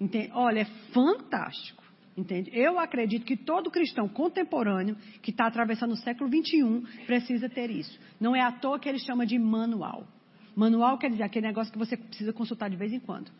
[0.00, 0.30] Entende?
[0.32, 1.84] Olha, é fantástico.
[2.16, 2.50] Entende?
[2.52, 7.98] Eu acredito que todo cristão contemporâneo que está atravessando o século XXI precisa ter isso.
[8.20, 10.06] Não é à toa que ele chama de manual.
[10.54, 13.32] Manual quer dizer aquele negócio que você precisa consultar de vez em quando.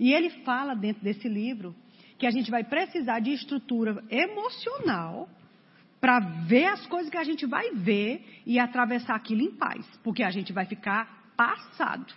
[0.00, 1.74] E ele fala dentro desse livro
[2.18, 5.28] que a gente vai precisar de estrutura emocional
[6.00, 10.24] para ver as coisas que a gente vai ver e atravessar aquilo em paz, porque
[10.24, 12.12] a gente vai ficar passado.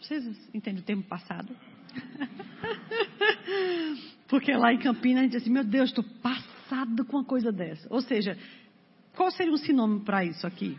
[0.00, 1.54] Vocês entendem o termo passado?
[4.28, 7.50] porque lá em Campinas a gente diz assim, meu Deus, estou passado com uma coisa
[7.50, 7.92] dessa.
[7.92, 8.38] Ou seja,
[9.16, 10.78] qual seria um sinônimo para isso aqui?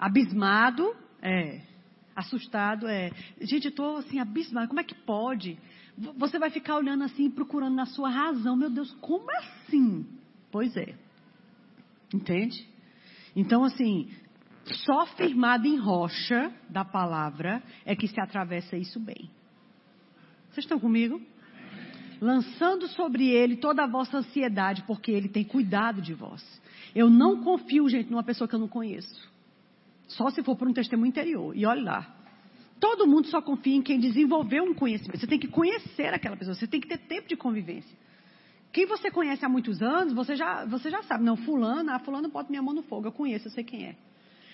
[0.00, 1.60] Abismado, é.
[2.16, 3.12] Assustado é.
[3.40, 4.66] Gente, estou assim, abismado.
[4.66, 5.56] Como é que pode?
[6.16, 8.56] Você vai ficar olhando assim, procurando na sua razão.
[8.56, 10.04] Meu Deus, como assim?
[10.50, 10.96] Pois é.
[12.12, 12.68] Entende?
[13.36, 14.10] Então, assim,
[14.64, 19.30] só firmado em rocha da palavra é que se atravessa isso bem.
[20.50, 21.20] Vocês estão comigo?
[22.20, 26.44] Lançando sobre ele toda a vossa ansiedade, porque ele tem cuidado de vós.
[26.94, 29.30] Eu não confio, gente, numa pessoa que eu não conheço.
[30.08, 31.56] Só se for por um testemunho interior.
[31.56, 32.16] E olha lá.
[32.80, 35.20] Todo mundo só confia em quem desenvolveu um conhecimento.
[35.20, 37.96] Você tem que conhecer aquela pessoa, você tem que ter tempo de convivência.
[38.72, 41.24] Quem você conhece há muitos anos, você já, você já sabe.
[41.24, 43.96] Não, fulano, ah, fulano bota minha mão no fogo, eu conheço, eu sei quem é.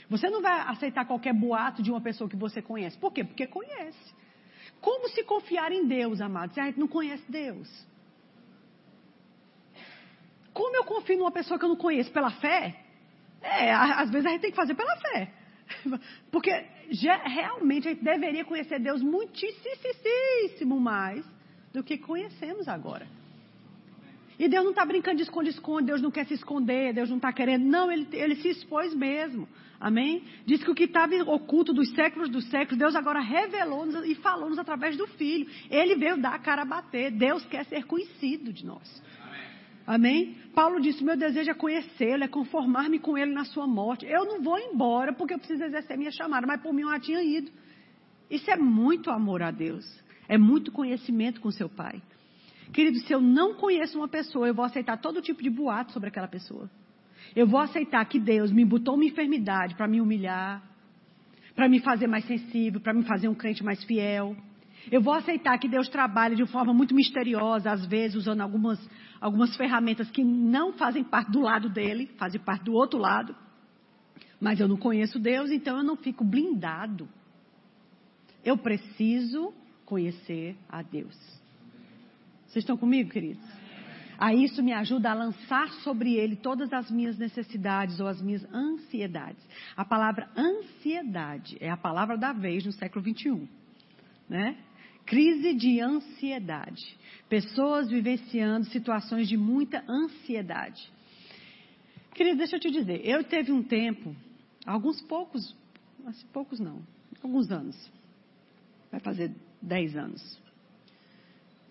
[0.08, 2.96] Você não vai aceitar qualquer boato de uma pessoa que você conhece.
[2.96, 3.24] Por quê?
[3.24, 4.14] Porque conhece.
[4.80, 7.68] Como se confiar em Deus, amados, se a gente não conhece Deus?
[10.52, 12.10] Como eu confio numa pessoa que eu não conheço?
[12.12, 12.82] Pela fé?
[13.42, 15.32] É, às vezes a gente tem que fazer pela fé.
[16.30, 16.50] Porque
[16.90, 21.24] já, realmente a gente deveria conhecer Deus muitíssimo mais
[21.72, 23.06] do que conhecemos agora.
[24.38, 27.32] E Deus não está brincando de esconde-esconde, Deus não quer se esconder, Deus não está
[27.32, 27.64] querendo.
[27.64, 29.48] Não, ele, ele se expôs mesmo.
[29.80, 30.24] Amém?
[30.44, 34.58] Diz que o que estava oculto dos séculos dos séculos, Deus agora revelou-nos e falou-nos
[34.58, 35.46] através do Filho.
[35.70, 37.10] Ele veio dar a cara a bater.
[37.10, 39.02] Deus quer ser conhecido de nós.
[39.86, 40.36] Amém?
[40.54, 44.04] Paulo disse: Meu desejo é conhecê-lo, é conformar-me com ele na sua morte.
[44.06, 47.00] Eu não vou embora porque eu preciso exercer minha chamada, mas por mim eu já
[47.00, 47.50] tinha ido.
[48.30, 49.84] Isso é muito amor a Deus.
[50.28, 52.02] É muito conhecimento com seu Pai.
[52.72, 56.08] Querido, se eu não conheço uma pessoa, eu vou aceitar todo tipo de boato sobre
[56.08, 56.70] aquela pessoa.
[57.34, 60.62] Eu vou aceitar que Deus me botou uma enfermidade para me humilhar,
[61.54, 64.36] para me fazer mais sensível, para me fazer um crente mais fiel.
[64.90, 68.78] Eu vou aceitar que Deus trabalha de forma muito misteriosa, às vezes usando algumas,
[69.20, 73.34] algumas ferramentas que não fazem parte do lado dele, fazem parte do outro lado.
[74.40, 77.08] Mas eu não conheço Deus, então eu não fico blindado.
[78.44, 79.52] Eu preciso
[79.84, 81.35] conhecer a Deus.
[82.56, 83.44] Vocês estão comigo, queridos?
[84.16, 88.42] A isso me ajuda a lançar sobre ele todas as minhas necessidades ou as minhas
[88.50, 89.46] ansiedades.
[89.76, 93.46] A palavra ansiedade é a palavra da vez no século 21,
[94.26, 94.56] né?
[95.04, 96.96] Crise de ansiedade.
[97.28, 100.90] Pessoas vivenciando situações de muita ansiedade.
[102.14, 104.16] Querido, deixa eu te dizer, eu teve um tempo,
[104.64, 105.54] alguns poucos,
[106.32, 106.82] poucos não,
[107.22, 107.76] alguns anos.
[108.90, 110.45] Vai fazer 10 anos.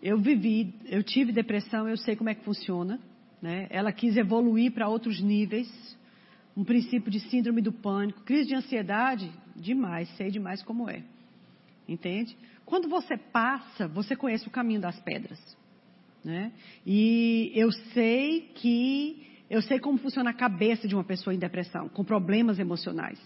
[0.02, 3.00] Eu vivi, eu tive depressão, eu sei como é que funciona.
[3.42, 3.68] Né?
[3.70, 5.70] Ela quis evoluir para outros níveis.
[6.56, 11.04] Um princípio de síndrome do pânico, crise de ansiedade, demais, sei demais como é.
[11.88, 12.36] Entende?
[12.66, 15.40] Quando você passa, você conhece o caminho das pedras.
[16.24, 16.52] Né?
[16.86, 21.88] E eu sei que eu sei como funciona a cabeça de uma pessoa em depressão,
[21.88, 23.20] com problemas emocionais.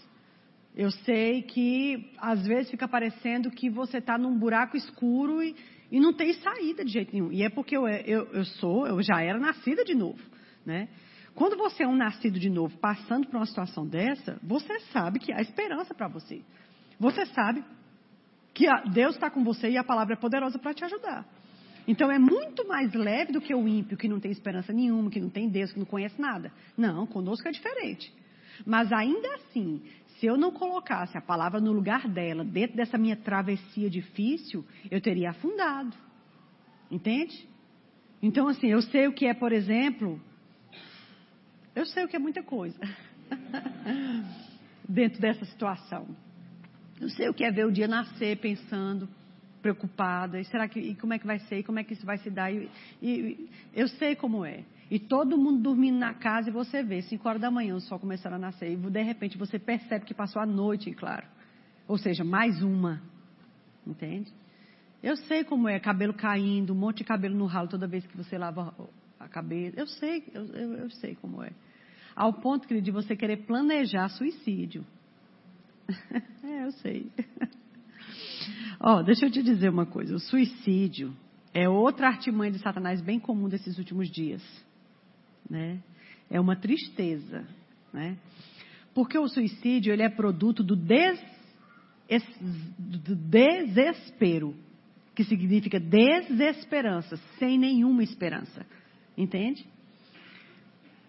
[0.76, 5.56] Eu sei que às vezes fica parecendo que você está num buraco escuro e,
[5.92, 7.32] e, não tem saída de jeito nenhum.
[7.32, 10.20] E é porque eu, eu, eu sou, eu já era nascida de novo,
[10.66, 10.88] né?
[11.36, 15.32] Quando você é um nascido de novo, passando por uma situação dessa, você sabe que
[15.32, 16.42] há esperança para você.
[17.00, 17.64] Você sabe
[18.54, 21.26] que Deus está com você e a palavra é poderosa para te ajudar.
[21.88, 25.20] Então é muito mais leve do que o ímpio que não tem esperança nenhuma, que
[25.20, 26.52] não tem Deus, que não conhece nada.
[26.78, 28.14] Não, conosco é diferente.
[28.66, 29.82] Mas ainda assim,
[30.20, 35.00] se eu não colocasse a palavra no lugar dela, dentro dessa minha travessia difícil, eu
[35.02, 35.96] teria afundado.
[36.92, 37.48] Entende?
[38.22, 40.20] Então, assim, eu sei o que é, por exemplo,
[41.76, 42.80] eu sei o que é muita coisa.
[44.90, 46.08] dentro dessa situação.
[47.00, 49.08] Eu sei o que é ver o dia nascer pensando,
[49.62, 52.06] preocupada, e será que, e como é que vai ser, e como é que isso
[52.06, 52.70] vai se dar, e,
[53.02, 54.64] e, eu sei como é.
[54.90, 58.00] E todo mundo dormindo na casa e você vê, 5 horas da manhã o sol
[58.00, 61.28] começando a nascer, e de repente você percebe que passou a noite, claro.
[61.88, 63.02] Ou seja, mais uma.
[63.86, 64.32] Entende?
[65.02, 68.18] Eu sei como é, cabelo caindo, um monte de cabelo no ralo toda vez que
[68.18, 68.74] você lava
[69.20, 69.80] a cabeça.
[69.80, 71.52] Eu sei, eu, eu, eu sei como é.
[72.16, 74.86] Ao ponto, querido, de você querer planejar suicídio.
[76.44, 77.12] é, eu sei.
[78.82, 80.16] Ó, oh, deixa eu te dizer uma coisa.
[80.16, 81.16] O suicídio
[81.54, 84.42] é outra artimanha de Satanás bem comum desses últimos dias.
[85.50, 85.80] Né?
[86.30, 87.46] É uma tristeza.
[87.92, 88.18] Né?
[88.94, 91.20] Porque o suicídio ele é produto do, des,
[92.78, 94.56] do desespero,
[95.16, 98.66] que significa desesperança, sem nenhuma esperança.
[99.18, 99.66] Entende?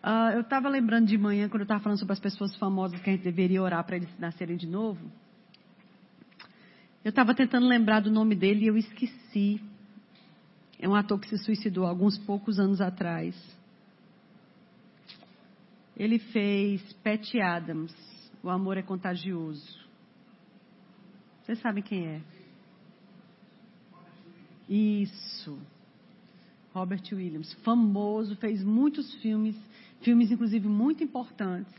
[0.03, 3.11] Uh, eu estava lembrando de manhã, quando eu estava falando sobre as pessoas famosas que
[3.11, 5.11] a gente deveria orar para eles nascerem de novo.
[7.05, 9.61] Eu estava tentando lembrar do nome dele e eu esqueci.
[10.79, 13.35] É um ator que se suicidou alguns poucos anos atrás.
[16.01, 17.95] Ele fez Pat Adams,
[18.43, 19.79] O Amor é Contagioso.
[21.43, 22.23] Vocês sabem quem é?
[24.67, 25.59] Isso.
[26.73, 29.55] Robert Williams, famoso, fez muitos filmes,
[30.01, 31.75] filmes inclusive muito importantes.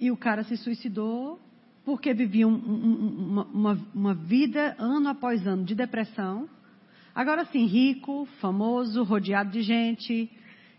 [0.00, 1.38] E o cara se suicidou
[1.84, 6.50] porque viviam uma, uma, uma, vida ano após ano de depressão.
[7.14, 10.28] Agora sim, rico, famoso, rodeado de gente,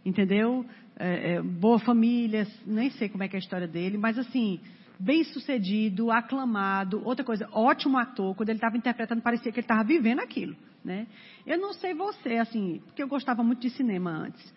[0.06, 0.66] entendeu?
[1.00, 4.60] É, é, boa família, nem sei como é que é a história dele, mas assim,
[5.00, 7.02] bem sucedido, aclamado.
[7.06, 8.36] Outra coisa, ótimo ator.
[8.36, 10.56] Quando ele estava interpretando, parecia que ele estava vivendo aquilo.
[10.84, 11.06] Né?
[11.46, 14.54] Eu não sei você, assim, porque eu gostava muito de cinema antes.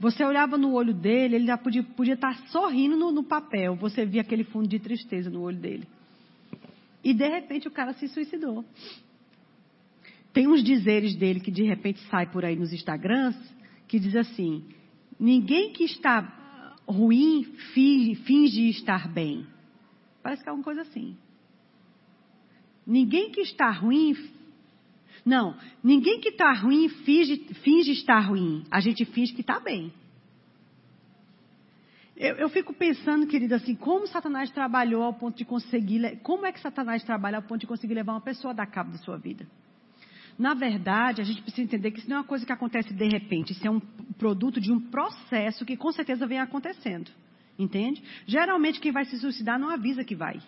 [0.00, 3.74] Você olhava no olho dele, ele já podia, estar sorrindo no, no, papel.
[3.76, 5.86] Você via aquele fundo de tristeza no olho dele.
[7.02, 8.64] E de repente o cara se suicidou.
[10.32, 13.36] Tem uns dizeres dele que de repente sai por aí nos Instagrams
[13.88, 14.64] que diz assim:
[15.18, 16.20] ninguém que está
[16.86, 19.46] ruim finge, estar bem.
[20.22, 21.16] Parece que é uma coisa assim.
[22.86, 24.14] Ninguém que está ruim
[25.28, 25.54] não,
[25.84, 28.64] ninguém que está ruim finge, finge estar ruim.
[28.70, 29.92] A gente finge que está bem.
[32.16, 36.18] Eu, eu, fico pensando, querida, assim, como Satanás trabalhou ao ponto de conseguir.
[36.22, 38.90] Como é que Satanás trabalha ao ponto de conseguir levar uma pessoa a dar cabo
[38.90, 39.46] da sua vida?
[40.38, 43.08] Na verdade, a gente precisa entender que isso não é uma coisa que acontece de
[43.08, 43.52] repente.
[43.52, 43.80] Isso é um
[44.16, 47.10] produto de um processo que com certeza vem acontecendo.
[47.58, 48.02] Entende?
[48.24, 50.40] Geralmente, quem vai se suicidar não avisa que vai.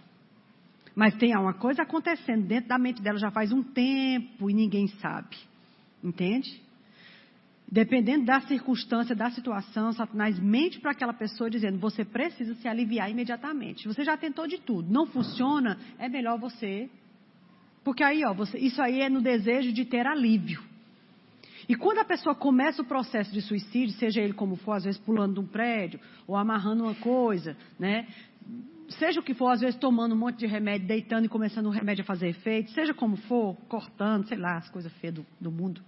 [0.95, 4.87] Mas tem uma coisa acontecendo dentro da mente dela já faz um tempo e ninguém
[4.87, 5.37] sabe.
[6.05, 6.61] Entende?
[7.71, 13.11] Dependendo da circunstância, da situação, Satanás mente para aquela pessoa dizendo: você precisa se aliviar
[13.11, 13.89] imediatamente.
[13.89, 16.89] Você já tentou de tudo, não funciona, é melhor você.
[17.85, 20.63] Porque aí, ó, você, isso aí é no desejo de ter alívio.
[21.69, 25.01] E quando a pessoa começa o processo de suicídio, seja ele como for, às vezes
[25.01, 28.07] pulando de um prédio, ou amarrando uma coisa, né?
[28.91, 31.71] seja o que for, às vezes tomando um monte de remédio, deitando e começando o
[31.71, 35.51] remédio a fazer efeito, seja como for, cortando, sei lá, as coisas feias do, do
[35.51, 35.83] mundo.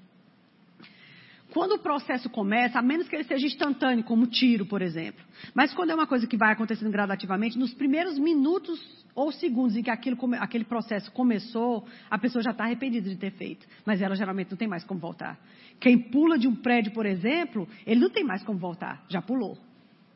[1.53, 5.23] Quando o processo começa, a menos que ele seja instantâneo, como tiro, por exemplo,
[5.55, 8.81] mas quando é uma coisa que vai acontecendo gradativamente, nos primeiros minutos
[9.15, 13.33] ou segundos em que aquilo, aquele processo começou, a pessoa já está arrependida de ter
[13.33, 15.39] feito, mas ela geralmente não tem mais como voltar.
[15.79, 19.59] Quem pula de um prédio, por exemplo, ele não tem mais como voltar, já pulou.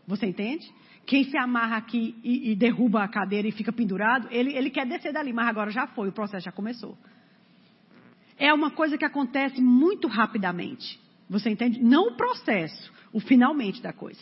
[0.06, 0.72] Você entende?
[1.04, 4.86] Quem se amarra aqui e, e derruba a cadeira e fica pendurado, ele, ele quer
[4.86, 6.96] descer dali, mas agora já foi, o processo já começou.
[8.38, 11.00] É uma coisa que acontece muito rapidamente.
[11.28, 11.82] Você entende?
[11.82, 14.20] Não o processo, o finalmente da coisa.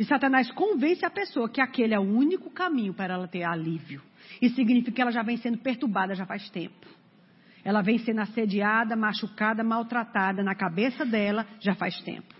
[0.00, 4.00] E Satanás convence a pessoa que aquele é o único caminho para ela ter alívio.
[4.40, 6.86] Isso significa que ela já vem sendo perturbada já faz tempo.
[7.62, 12.34] Ela vem sendo assediada, machucada, maltratada na cabeça dela já faz tempo.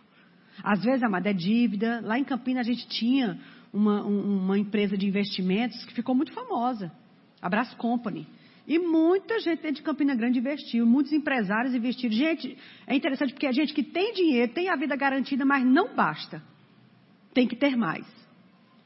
[0.65, 2.01] Às vezes, amada, é dívida.
[2.03, 3.39] Lá em Campinas a gente tinha
[3.71, 6.91] uma, uma empresa de investimentos que ficou muito famosa.
[7.43, 8.27] A Brás Company.
[8.67, 12.15] E muita gente dentro de Campina Grande investiu, muitos empresários investiram.
[12.15, 15.95] Gente, é interessante porque a gente que tem dinheiro, tem a vida garantida, mas não
[15.95, 16.43] basta.
[17.33, 18.07] Tem que ter mais.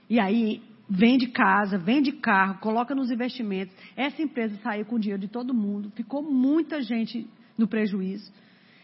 [0.08, 3.74] E aí, vende casa, vende carro, coloca nos investimentos.
[3.96, 7.26] Essa empresa saiu com o dinheiro de todo mundo, ficou muita gente
[7.56, 8.32] no prejuízo.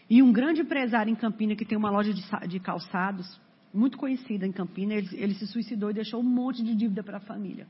[0.09, 3.39] E um grande empresário em Campina que tem uma loja de, de calçados,
[3.73, 7.17] muito conhecida em Campina, ele, ele se suicidou e deixou um monte de dívida para
[7.17, 7.67] a família.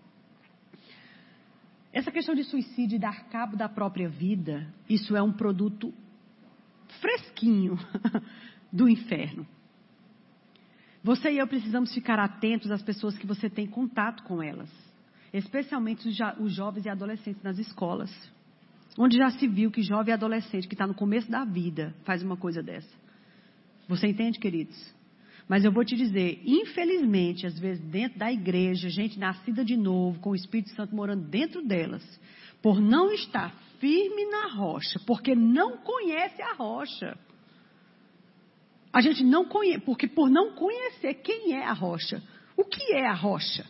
[1.93, 5.93] Essa questão de suicídio e dar cabo da própria vida, isso é um produto
[6.99, 7.77] fresquinho
[8.71, 9.45] do inferno.
[11.03, 14.69] Você e eu precisamos ficar atentos às pessoas que você tem contato com elas,
[15.33, 18.11] especialmente os, os jovens e adolescentes nas escolas,
[18.97, 22.21] onde já se viu que jovem e adolescente que está no começo da vida faz
[22.21, 23.01] uma coisa dessa.
[23.87, 24.77] Você entende, queridos?
[25.49, 30.19] Mas eu vou te dizer, infelizmente, às vezes dentro da igreja, gente nascida de novo,
[30.19, 32.03] com o Espírito Santo morando dentro delas,
[32.61, 37.17] por não estar firme na rocha, porque não conhece a rocha.
[38.93, 42.21] A gente não conhece, porque por não conhecer quem é a rocha,
[42.57, 43.65] o que é a rocha?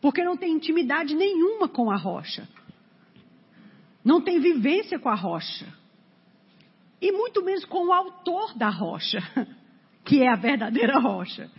[0.00, 2.48] Porque não tem intimidade nenhuma com a rocha.
[4.04, 5.66] Não tem vivência com a rocha.
[7.00, 9.18] E muito menos com o autor da rocha.
[10.04, 11.50] que é a verdadeira rocha.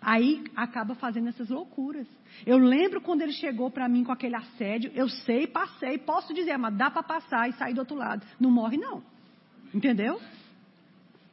[0.00, 2.06] Aí acaba fazendo essas loucuras.
[2.46, 6.56] Eu lembro quando ele chegou para mim com aquele assédio, eu sei, passei, posso dizer,
[6.58, 8.24] mas dá para passar e sair do outro lado.
[8.38, 9.02] Não morre não.
[9.74, 10.20] Entendeu?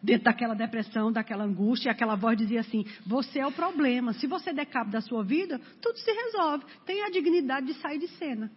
[0.04, 4.12] Dentro daquela depressão, daquela angústia, aquela voz dizia assim: Você é o problema.
[4.12, 6.66] Se você der cabo da sua vida, tudo se resolve.
[6.86, 8.52] Tem a dignidade de sair de cena.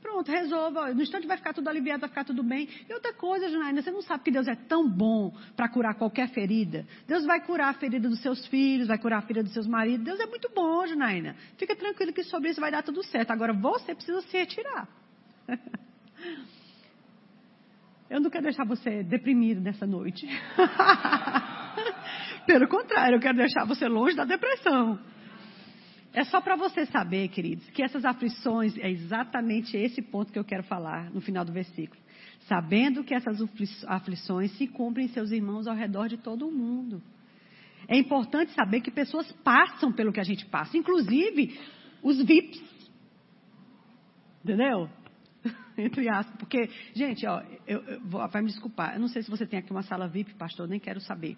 [0.00, 0.94] Pronto, resolva.
[0.94, 2.68] No instante vai ficar tudo aliviado, vai ficar tudo bem.
[2.88, 6.28] E outra coisa, Janaína, você não sabe que Deus é tão bom para curar qualquer
[6.28, 6.86] ferida.
[7.08, 10.04] Deus vai curar a ferida dos seus filhos, vai curar a ferida dos seus maridos.
[10.04, 11.34] Deus é muito bom, Janaína.
[11.56, 13.32] Fica tranquilo que sobre isso vai dar tudo certo.
[13.32, 14.86] Agora você precisa se retirar.
[18.08, 20.26] Eu não quero deixar você deprimido nessa noite.
[22.46, 24.98] Pelo contrário, eu quero deixar você longe da depressão.
[26.12, 30.44] É só para você saber, queridos, que essas aflições é exatamente esse ponto que eu
[30.44, 32.00] quero falar no final do versículo.
[32.46, 33.38] Sabendo que essas
[33.88, 37.02] aflições se cumprem em seus irmãos ao redor de todo o mundo.
[37.88, 41.58] É importante saber que pessoas passam pelo que a gente passa, inclusive
[42.02, 42.62] os VIPs.
[44.44, 44.88] Entendeu?
[45.76, 46.36] Entre aspas.
[46.36, 48.94] Porque, gente, ó, eu, eu vou, vai me desculpar.
[48.94, 51.36] Eu não sei se você tem aqui uma sala VIP, pastor, nem quero saber.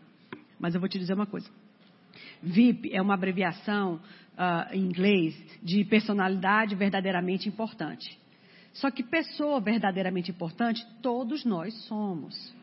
[0.58, 1.48] Mas eu vou te dizer uma coisa.
[2.42, 8.18] VIP é uma abreviação uh, em inglês de personalidade verdadeiramente importante.
[8.72, 12.54] Só que pessoa verdadeiramente importante, todos nós somos.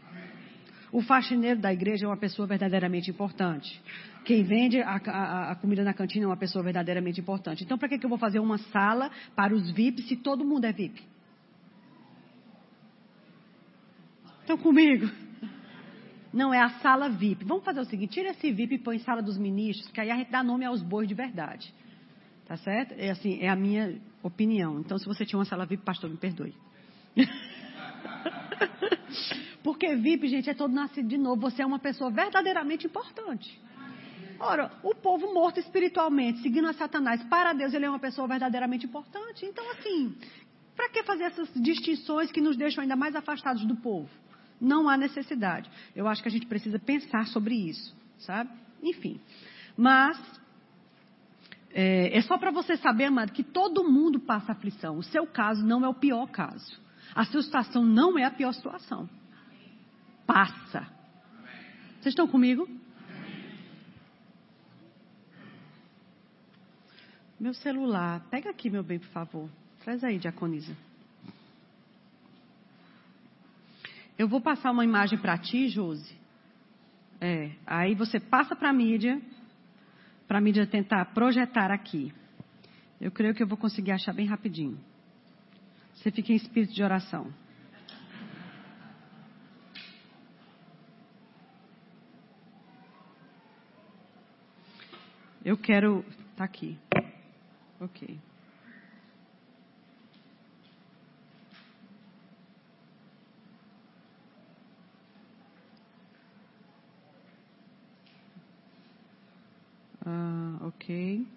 [0.92, 3.82] O faxineiro da igreja é uma pessoa verdadeiramente importante.
[4.24, 7.64] Quem vende a, a, a comida na cantina é uma pessoa verdadeiramente importante.
[7.64, 10.66] Então, para que, que eu vou fazer uma sala para os VIPs se todo mundo
[10.66, 11.02] é VIP?
[14.44, 15.10] Estão comigo?
[16.34, 17.46] Não, é a sala VIP.
[17.46, 20.18] Vamos fazer o seguinte: tira esse VIP e põe sala dos ministros, que aí a
[20.18, 21.74] gente dá nome aos bois de verdade.
[22.46, 22.94] Tá certo?
[22.98, 24.82] É assim, é a minha opinião.
[24.82, 26.54] Então, se você tinha uma sala VIP, pastor, me perdoe.
[29.64, 31.40] Porque VIP, gente, é todo nascido de novo.
[31.42, 33.58] Você é uma pessoa verdadeiramente importante.
[34.40, 38.86] Ora, o povo morto espiritualmente, seguindo a Satanás, para Deus ele é uma pessoa verdadeiramente
[38.86, 39.46] importante.
[39.46, 40.18] Então, assim,
[40.76, 44.10] para que fazer essas distinções que nos deixam ainda mais afastados do povo?
[44.64, 45.70] Não há necessidade.
[45.94, 48.50] Eu acho que a gente precisa pensar sobre isso, sabe?
[48.82, 49.20] Enfim.
[49.76, 50.18] Mas,
[51.74, 54.98] é, é só para você saber, amado, que todo mundo passa aflição.
[54.98, 56.82] O seu caso não é o pior caso.
[57.14, 59.10] A sua situação não é a pior situação.
[60.26, 60.88] Passa.
[62.00, 62.68] Vocês estão comigo?
[67.38, 68.22] Meu celular.
[68.32, 69.50] Pega aqui, meu bem, por favor.
[69.84, 70.74] Traz aí, diaconisa.
[74.18, 76.18] Eu vou passar uma imagem para ti, Josi.
[77.20, 79.22] É, aí você passa para a mídia,
[80.28, 82.14] para a mídia tentar projetar aqui.
[83.00, 84.80] Eu creio que eu vou conseguir achar bem rapidinho.
[85.96, 87.34] Você fica em espírito de oração.
[95.46, 96.06] Eu quero
[96.36, 96.78] Tá aqui.
[97.80, 98.20] Ok.
[110.06, 111.28] Ah, ok.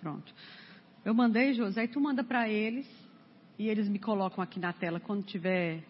[0.00, 0.34] Pronto.
[1.04, 2.86] Eu mandei, José, e tu manda para eles
[3.58, 5.82] e eles me colocam aqui na tela quando tiver.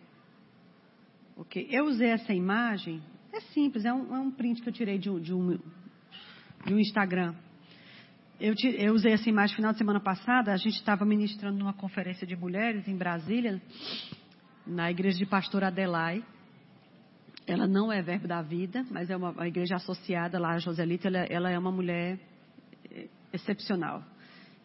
[1.36, 1.66] Ok.
[1.70, 3.02] Eu usei essa imagem.
[3.32, 5.58] É simples, é um, é um print que eu tirei de um, de um,
[6.66, 7.34] de um Instagram.
[8.40, 10.52] Eu, eu, usei essa imagem final de semana passada.
[10.52, 13.60] A gente estava ministrando numa conferência de mulheres em Brasília,
[14.66, 16.24] na igreja de pastor Adelai.
[17.50, 21.08] Ela não é verbo da vida, mas é uma, uma igreja associada lá, a Joselita.
[21.08, 22.16] Ela, ela é uma mulher
[22.88, 24.04] eh, excepcional.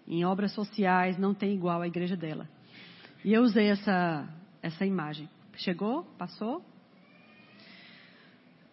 [0.07, 2.47] Em obras sociais, não tem igual a igreja dela.
[3.23, 4.29] E eu usei essa,
[4.61, 5.27] essa imagem.
[5.55, 6.03] Chegou?
[6.15, 6.63] Passou?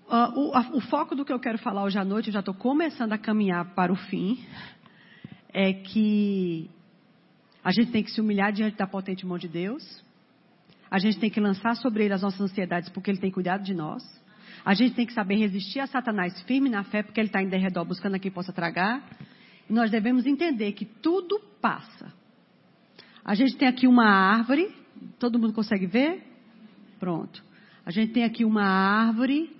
[0.07, 2.41] Uh, o, a, o, foco do que eu quero falar hoje à noite, eu já
[2.41, 4.45] estou começando a caminhar para o fim,
[5.55, 6.69] é que
[7.65, 9.83] a gente tem que se humilhar diante da potente mão de Deus.
[10.93, 13.73] A gente tem que lançar sobre ele as nossas ansiedades, porque ele tem cuidado de
[13.73, 14.03] nós.
[14.63, 17.49] A gente tem que saber resistir a Satanás firme na fé, porque ele está em
[17.49, 19.03] derredor buscando a quem possa tragar.
[19.71, 22.13] E nós devemos entender que tudo passa.
[23.25, 24.71] A gente tem aqui uma árvore,
[25.19, 26.23] todo mundo consegue ver?
[27.01, 27.43] Pronto.
[27.87, 29.51] A gente tem aqui uma árvore,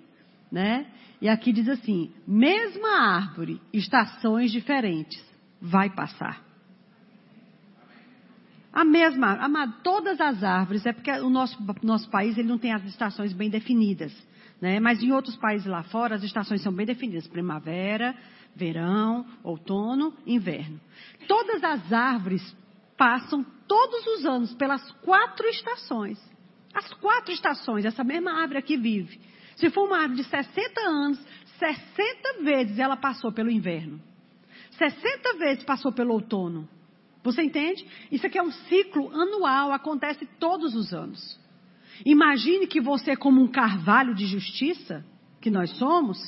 [0.51, 0.87] né?
[1.19, 5.25] E aqui diz assim: mesma árvore, estações diferentes,
[5.63, 6.52] vai passar.
[8.73, 12.73] A mesma, amado, todas as árvores, é porque o nosso, nosso país ele não tem
[12.73, 14.13] as estações bem definidas.
[14.61, 14.81] Né?
[14.81, 18.15] Mas em outros países lá fora, as estações são bem definidas: primavera,
[18.55, 20.81] verão, outono, inverno.
[21.29, 22.57] Todas as árvores
[22.97, 26.19] passam todos os anos pelas quatro estações.
[26.73, 29.21] As quatro estações, essa mesma árvore aqui vive.
[29.57, 31.23] Se for uma árvore de 60 anos,
[31.59, 34.01] 60 vezes ela passou pelo inverno.
[34.79, 36.69] 60 vezes passou pelo outono.
[37.23, 37.87] Você entende?
[38.11, 41.39] Isso aqui é um ciclo anual, acontece todos os anos.
[42.05, 45.05] Imagine que você, como um carvalho de justiça,
[45.41, 46.19] que nós somos,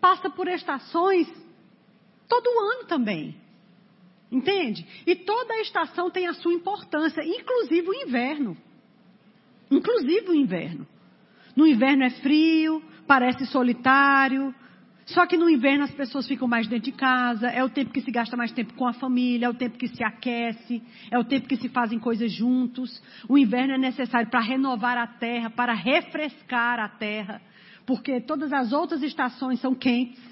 [0.00, 1.28] passa por estações
[2.28, 3.36] todo ano também.
[4.30, 4.86] Entende?
[5.06, 8.56] E toda estação tem a sua importância, inclusive o inverno.
[9.70, 10.86] Inclusive o inverno.
[11.54, 14.54] No inverno é frio, parece solitário,
[15.06, 18.00] só que no inverno as pessoas ficam mais dentro de casa, é o tempo que
[18.00, 21.24] se gasta mais tempo com a família, é o tempo que se aquece, é o
[21.24, 23.02] tempo que se fazem coisas juntos.
[23.28, 27.42] O inverno é necessário para renovar a terra, para refrescar a terra,
[27.84, 30.22] porque todas as outras estações são quentes.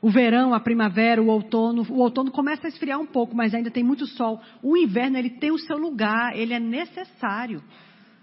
[0.00, 3.70] O verão, a primavera, o outono, o outono começa a esfriar um pouco, mas ainda
[3.70, 4.40] tem muito sol.
[4.62, 7.62] O inverno, ele tem o seu lugar, ele é necessário.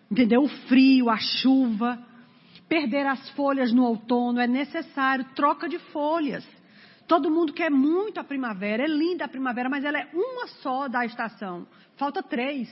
[0.09, 0.41] Entendeu?
[0.41, 1.99] O frio, a chuva,
[2.68, 6.45] perder as folhas no outono, é necessário troca de folhas.
[7.07, 10.88] Todo mundo quer muito a primavera, é linda a primavera, mas ela é uma só
[10.88, 11.65] da estação.
[11.95, 12.70] Falta três.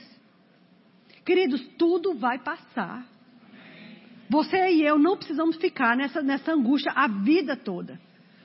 [1.24, 3.04] Queridos, tudo vai passar.
[4.28, 7.98] Você e eu não precisamos ficar nessa, nessa angústia a vida toda.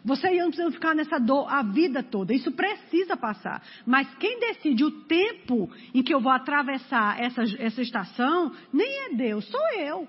[0.04, 2.34] Você e eu não precisamos ficar nessa dor a vida toda.
[2.34, 3.62] Isso precisa passar.
[3.86, 9.14] Mas quem decide o tempo em que eu vou atravessar essa, essa estação, nem é
[9.14, 10.08] Deus, sou eu.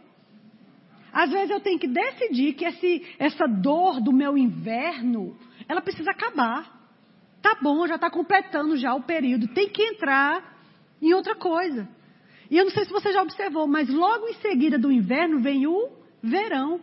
[1.12, 5.36] Às vezes eu tenho que decidir que esse, essa dor do meu inverno,
[5.68, 6.80] ela precisa acabar.
[7.42, 9.48] Tá bom, já está completando já o período.
[9.48, 10.56] Tem que entrar
[11.00, 11.88] em outra coisa.
[12.50, 15.66] E eu não sei se você já observou, mas logo em seguida do inverno vem
[15.66, 15.90] o
[16.22, 16.80] verão.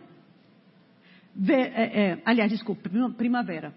[1.48, 3.74] é, é, aliás, desculpa, primavera.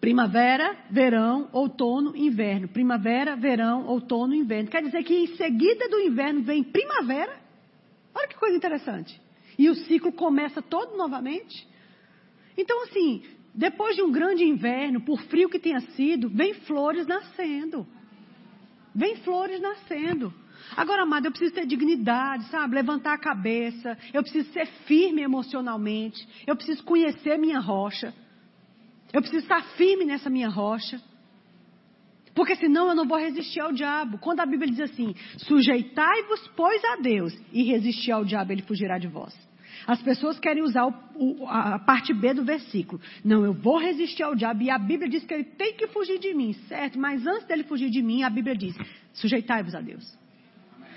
[0.00, 2.68] Primavera, verão, outono, inverno.
[2.68, 4.68] Primavera, verão, outono, inverno.
[4.68, 7.40] Quer dizer que em seguida do inverno vem primavera?
[8.14, 9.23] Olha que coisa interessante.
[9.58, 11.66] E o ciclo começa todo novamente.
[12.56, 13.22] Então, assim,
[13.54, 17.86] depois de um grande inverno, por frio que tenha sido, vem flores nascendo.
[18.94, 20.32] Vem flores nascendo.
[20.76, 22.74] Agora, amado, eu preciso ter dignidade, sabe?
[22.74, 23.96] Levantar a cabeça.
[24.12, 26.26] Eu preciso ser firme emocionalmente.
[26.46, 28.14] Eu preciso conhecer minha rocha.
[29.12, 31.00] Eu preciso estar firme nessa minha rocha.
[32.34, 34.18] Porque senão eu não vou resistir ao diabo.
[34.18, 38.98] Quando a Bíblia diz assim: sujeitai-vos, pois, a Deus, e resistir ao diabo, ele fugirá
[38.98, 39.32] de vós.
[39.86, 43.00] As pessoas querem usar o, o, a parte B do versículo.
[43.24, 44.62] Não, eu vou resistir ao diabo.
[44.62, 46.98] E a Bíblia diz que ele tem que fugir de mim, certo?
[46.98, 48.74] Mas antes dele fugir de mim, a Bíblia diz:
[49.12, 50.04] sujeitai-vos a Deus.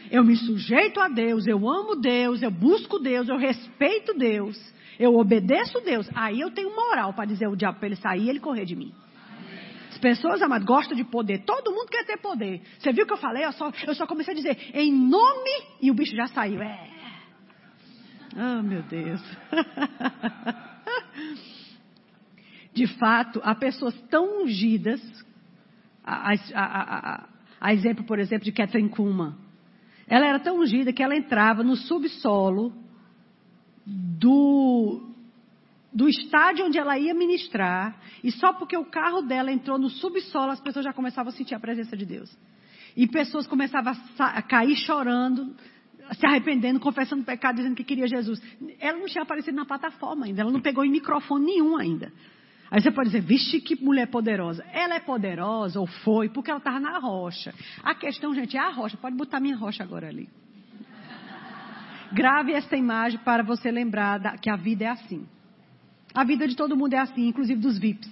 [0.10, 4.58] Eu me sujeito a Deus, eu amo Deus, eu busco Deus, eu respeito Deus,
[4.98, 6.10] eu obedeço Deus.
[6.16, 8.76] Aí eu tenho moral para dizer ao diabo para ele sair e ele correr de
[8.76, 8.94] mim.
[9.90, 11.44] As pessoas, amadas, gostam de poder.
[11.44, 12.62] Todo mundo quer ter poder.
[12.78, 13.44] Você viu o que eu falei?
[13.44, 15.50] Eu só, eu só comecei a dizer, em nome,
[15.82, 16.62] e o bicho já saiu.
[16.62, 16.97] É.
[18.38, 19.20] Oh, meu Deus.
[22.72, 25.02] de fato, há pessoas tão ungidas,
[26.04, 27.28] a, a, a,
[27.60, 29.34] a exemplo, por exemplo, de Catherine Kuhlman.
[30.08, 32.72] Ela era tão ungida que ela entrava no subsolo
[33.84, 35.16] do,
[35.92, 40.52] do estádio onde ela ia ministrar, e só porque o carro dela entrou no subsolo,
[40.52, 42.32] as pessoas já começavam a sentir a presença de Deus.
[42.96, 45.56] E pessoas começavam a, a cair chorando,
[46.14, 48.41] se arrependendo, confessando pecado, dizendo que queria Jesus.
[48.80, 52.12] Ela não tinha aparecido na plataforma ainda, ela não pegou em microfone nenhum ainda.
[52.70, 54.64] Aí você pode dizer, vixe, que mulher poderosa.
[54.74, 57.53] Ela é poderosa, ou foi, porque ela estava na rocha.
[57.82, 58.97] A questão, gente, é a rocha.
[58.97, 60.28] Pode botar minha rocha agora ali.
[62.12, 65.26] Grave esta imagem para você lembrar da, que a vida é assim.
[66.14, 68.10] A vida de todo mundo é assim, inclusive dos VIPs.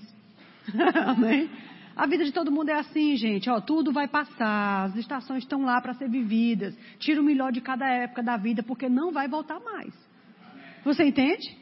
[1.06, 1.50] Amém?
[1.96, 3.50] A vida de todo mundo é assim, gente.
[3.50, 6.78] Ó, tudo vai passar, as estações estão lá para ser vividas.
[7.00, 9.94] Tira o melhor de cada época da vida, porque não vai voltar mais.
[10.84, 11.58] Você entende?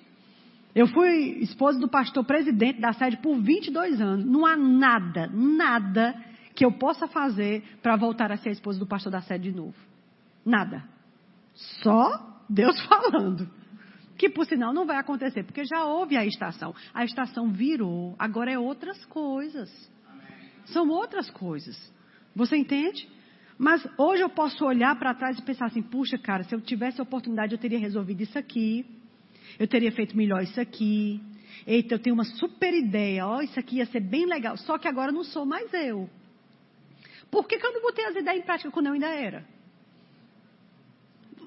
[0.74, 4.26] Eu fui esposa do pastor presidente da sede por 22 anos.
[4.26, 6.16] Não há nada, nada
[6.56, 9.56] que eu possa fazer para voltar a ser a esposa do pastor da sede de
[9.56, 9.76] novo.
[10.44, 10.84] Nada.
[11.54, 13.48] Só Deus falando.
[14.18, 16.74] Que por sinal não vai acontecer, porque já houve a estação.
[16.94, 19.70] A estação virou, agora é outras coisas.
[20.66, 21.78] São outras coisas.
[22.36, 23.08] Você entende?
[23.58, 27.00] Mas hoje eu posso olhar para trás e pensar assim: puxa, cara, se eu tivesse
[27.00, 28.86] a oportunidade, eu teria resolvido isso aqui.
[29.60, 31.22] Eu teria feito melhor isso aqui.
[31.68, 33.28] Eita, eu tenho uma super ideia.
[33.28, 34.58] Ó, oh, isso aqui ia ser bem legal.
[34.58, 36.10] Só que agora não sou mais eu.
[37.30, 39.46] Por que, que eu não botei as ideias em prática quando eu ainda era?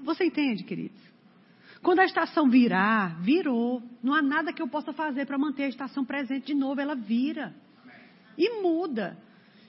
[0.04, 1.00] Você entende, queridos?
[1.82, 3.82] Quando a estação virar, virou.
[4.02, 6.80] Não há nada que eu possa fazer para manter a estação presente de novo.
[6.80, 7.54] Ela vira
[8.36, 9.16] e muda.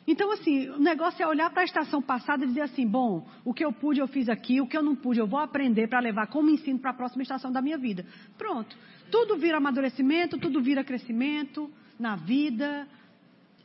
[0.07, 3.53] Então, assim, o negócio é olhar para a estação passada e dizer assim: bom, o
[3.53, 5.99] que eu pude eu fiz aqui, o que eu não pude eu vou aprender para
[5.99, 8.05] levar como ensino para a próxima estação da minha vida.
[8.37, 8.75] Pronto.
[9.11, 12.87] Tudo vira amadurecimento, tudo vira crescimento na vida.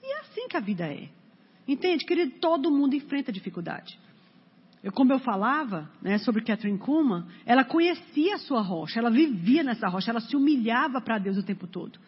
[0.02, 1.08] E é assim que a vida é.
[1.66, 2.32] Entende, querido?
[2.40, 3.96] Todo mundo enfrenta dificuldade.
[4.82, 9.62] Eu, como eu falava né, sobre Catherine Kuma, ela conhecia a sua rocha, ela vivia
[9.62, 12.00] nessa rocha, ela se humilhava para Deus o tempo todo.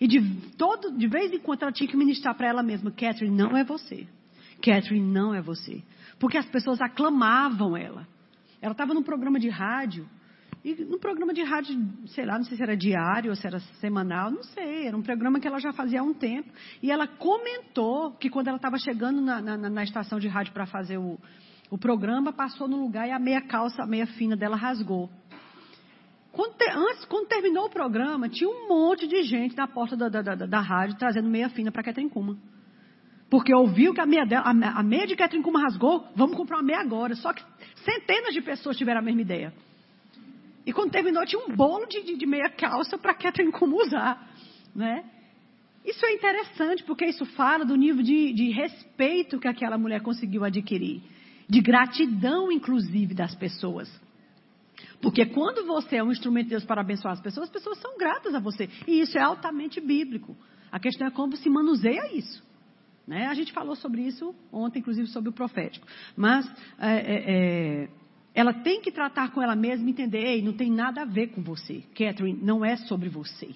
[0.00, 0.20] E de,
[0.56, 3.64] todo, de vez em quando ela tinha que ministrar para ela mesma: Catherine, não é
[3.64, 4.06] você.
[4.62, 5.82] Catherine, não é você.
[6.18, 8.06] Porque as pessoas aclamavam ela.
[8.60, 10.08] Ela estava num programa de rádio.
[10.64, 11.76] E no programa de rádio,
[12.06, 14.86] sei lá, não sei se era diário ou se era semanal, não sei.
[14.86, 16.48] Era um programa que ela já fazia há um tempo.
[16.80, 20.64] E ela comentou que quando ela estava chegando na, na, na, estação de rádio para
[20.64, 21.18] fazer o,
[21.68, 25.10] o programa, passou no lugar e a meia calça, a meia fina dela rasgou.
[26.32, 30.08] Quando, te, antes, quando terminou o programa, tinha um monte de gente na porta da,
[30.08, 32.38] da, da, da rádio trazendo meia fina para Catherine Kuma.
[33.28, 36.56] Porque ouviu que a meia, dela, a, a meia de Catherine Kuma rasgou, vamos comprar
[36.56, 37.14] uma meia agora.
[37.14, 37.42] Só que
[37.84, 39.52] centenas de pessoas tiveram a mesma ideia.
[40.64, 44.30] E quando terminou, tinha um bolo de, de, de meia calça para Catherine Kuma usar.
[44.74, 45.04] Né?
[45.84, 50.44] Isso é interessante, porque isso fala do nível de, de respeito que aquela mulher conseguiu
[50.44, 51.02] adquirir.
[51.46, 53.90] De gratidão, inclusive, das pessoas.
[55.00, 57.96] Porque quando você é um instrumento de Deus para abençoar as pessoas, as pessoas são
[57.98, 58.68] gratas a você.
[58.86, 60.36] E isso é altamente bíblico.
[60.70, 62.42] A questão é como se manuseia isso.
[63.06, 63.26] Né?
[63.26, 65.86] A gente falou sobre isso ontem, inclusive sobre o profético.
[66.16, 66.46] Mas
[66.78, 67.88] é, é, é,
[68.34, 71.28] ela tem que tratar com ela mesma e entender: ei, não tem nada a ver
[71.28, 71.82] com você.
[71.94, 73.50] Catherine, não é sobre você.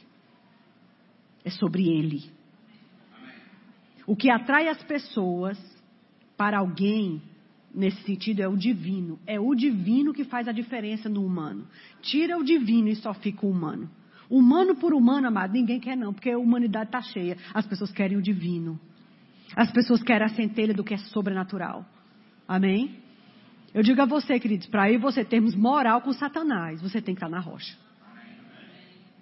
[1.45, 2.25] É sobre ele.
[4.07, 5.59] O que atrai as pessoas
[6.37, 7.23] para alguém
[7.77, 9.21] nesse sentido é o divino.
[9.27, 11.69] É o divino que faz a diferença no humano.
[12.01, 13.89] Tira o divino e só fica o humano.
[14.29, 17.37] Humano por humano, amado, ninguém quer não, porque a humanidade está cheia.
[17.55, 18.81] As pessoas querem o divino.
[19.55, 21.87] As pessoas querem a centelha do que é sobrenatural.
[22.49, 22.97] Amém?
[23.73, 27.23] Eu digo a você, queridos, para aí você termos moral com Satanás, você tem que
[27.23, 27.77] estar na rocha.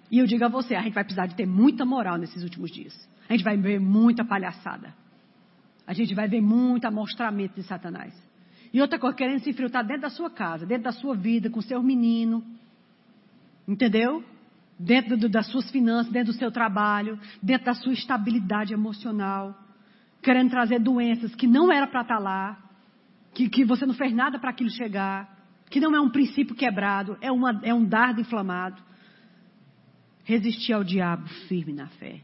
[0.09, 2.71] E eu digo a você, a gente vai precisar de ter muita moral nesses últimos
[2.71, 2.93] dias.
[3.27, 4.93] A gente vai ver muita palhaçada.
[5.85, 8.13] A gente vai ver muito amostramento de Satanás.
[8.75, 11.61] E outra coisa, querendo se infiltrar dentro da sua casa, dentro da sua vida, com
[11.61, 12.43] seu menino.
[13.65, 14.21] Entendeu?
[14.77, 19.57] Dentro do, das suas finanças, dentro do seu trabalho, dentro da sua estabilidade emocional.
[20.21, 22.61] Querendo trazer doenças que não era para estar tá lá.
[23.33, 25.33] Que, que você não fez nada para aquilo chegar.
[25.69, 28.83] Que não é um princípio quebrado, é, uma, é um dardo inflamado.
[30.25, 32.19] Resistir ao diabo firme na fé.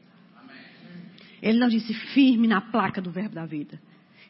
[1.42, 3.80] Ele não disse firme na placa do verbo da vida.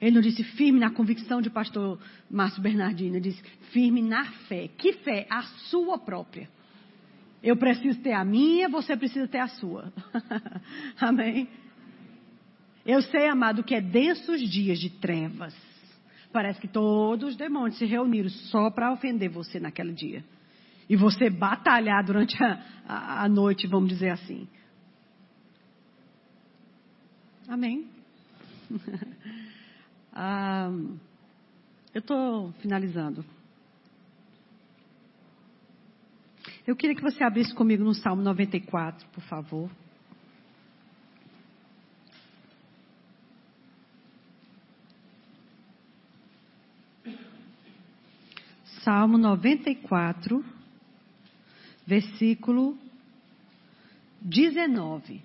[0.01, 1.99] Ele não disse firme na convicção de pastor
[2.29, 4.67] Márcio Bernardino, ele disse firme na fé.
[4.67, 5.27] Que fé?
[5.29, 6.49] A sua própria.
[7.43, 9.93] Eu preciso ter a minha, você precisa ter a sua.
[10.99, 11.47] Amém?
[12.83, 15.55] Eu sei, amado, que é densos dias de trevas.
[16.33, 20.23] Parece que todos os demônios se reuniram só para ofender você naquele dia.
[20.89, 24.47] E você batalhar durante a, a, a noite, vamos dizer assim.
[27.47, 27.87] Amém.
[30.13, 30.69] ah,
[31.93, 33.23] eu estou finalizando.
[36.65, 39.69] Eu queria que você abrisse comigo no Salmo 94, por favor.
[48.83, 50.43] Salmo 94,
[51.85, 52.77] versículo
[54.21, 55.21] 19.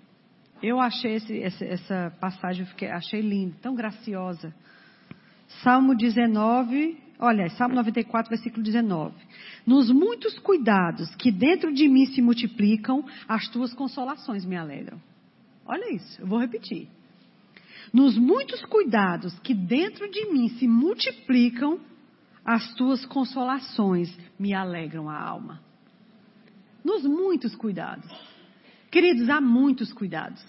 [0.63, 4.55] Eu achei esse, essa, essa, passagem, achei linda, tão graciosa.
[5.63, 9.15] Salmo 19, olha, Salmo 94, versículo 19.
[9.67, 15.01] Nos muitos cuidados que dentro de mim se multiplicam, as tuas consolações me alegram.
[15.65, 16.89] Olha isso, eu vou repetir.
[17.93, 21.81] Nos muitos cuidados que dentro de mim se multiplicam,
[22.45, 25.61] as tuas consolações me alegram a alma.
[26.85, 28.09] Nos muitos cuidados.
[28.91, 30.45] Queridos, há muitos cuidados.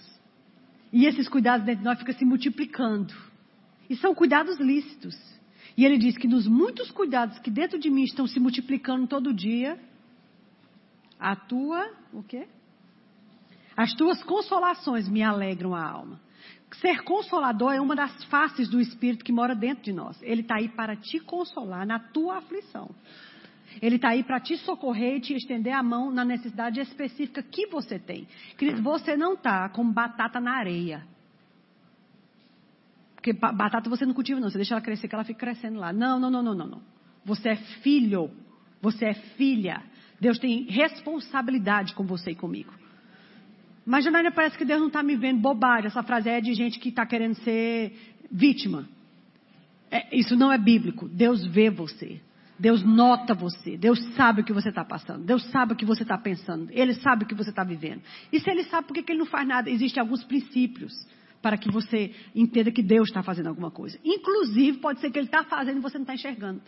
[0.92, 3.12] E esses cuidados dentro de nós ficam se multiplicando.
[3.88, 5.16] E são cuidados lícitos.
[5.76, 9.32] E ele diz que nos muitos cuidados que dentro de mim estão se multiplicando todo
[9.32, 9.78] dia,
[11.18, 12.46] a tua, o quê?
[13.76, 16.20] As tuas consolações me alegram a alma.
[16.80, 20.20] Ser consolador é uma das faces do Espírito que mora dentro de nós.
[20.22, 22.90] Ele está aí para te consolar na tua aflição.
[23.80, 27.66] Ele está aí para te socorrer e te estender a mão na necessidade específica que
[27.66, 28.26] você tem.
[28.56, 31.06] Querido, você não está como batata na areia.
[33.28, 34.48] Porque batata você não cultiva, não.
[34.48, 35.92] Você deixa ela crescer, que ela fica crescendo lá.
[35.92, 36.82] Não, não, não, não, não, não.
[37.24, 38.30] Você é filho.
[38.80, 39.82] Você é filha.
[40.20, 42.72] Deus tem responsabilidade com você e comigo.
[43.84, 45.86] Mas, Janaína, parece que Deus não está me vendo bobagem.
[45.86, 47.92] Essa frase é de gente que está querendo ser
[48.30, 48.88] vítima.
[49.90, 51.08] É, isso não é bíblico.
[51.08, 52.20] Deus vê você.
[52.58, 53.76] Deus nota você.
[53.76, 55.24] Deus sabe o que você está passando.
[55.24, 56.68] Deus sabe o que você está pensando.
[56.72, 58.02] Ele sabe o que você está vivendo.
[58.32, 59.70] E se ele sabe, por que, que ele não faz nada?
[59.70, 60.92] Existem alguns princípios
[61.40, 63.98] para que você entenda que Deus está fazendo alguma coisa.
[64.04, 66.60] Inclusive, pode ser que Ele está fazendo e você não está enxergando.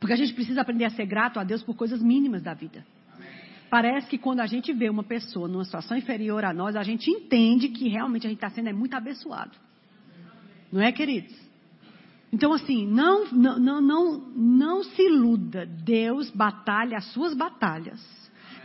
[0.00, 2.84] Porque a gente precisa aprender a ser grato a Deus por coisas mínimas da vida.
[3.70, 7.10] Parece que quando a gente vê uma pessoa numa situação inferior a nós, a gente
[7.10, 9.56] entende que realmente a gente está sendo é muito abençoado.
[10.70, 11.34] Não é, queridos?
[12.32, 15.66] Então, assim, não, não, não, não, não se iluda.
[15.66, 18.00] Deus batalha as suas batalhas.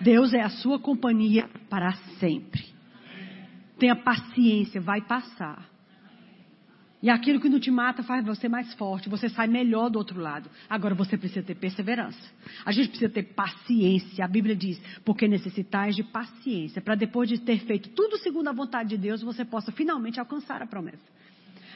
[0.01, 2.76] Deus é a sua companhia para sempre.
[3.77, 5.69] Tenha paciência, vai passar.
[7.01, 10.19] E aquilo que não te mata faz você mais forte, você sai melhor do outro
[10.19, 10.49] lado.
[10.67, 12.19] Agora você precisa ter perseverança.
[12.65, 14.25] A gente precisa ter paciência.
[14.25, 18.51] A Bíblia diz: porque necessitais de paciência, para depois de ter feito tudo segundo a
[18.51, 21.17] vontade de Deus, você possa finalmente alcançar a promessa.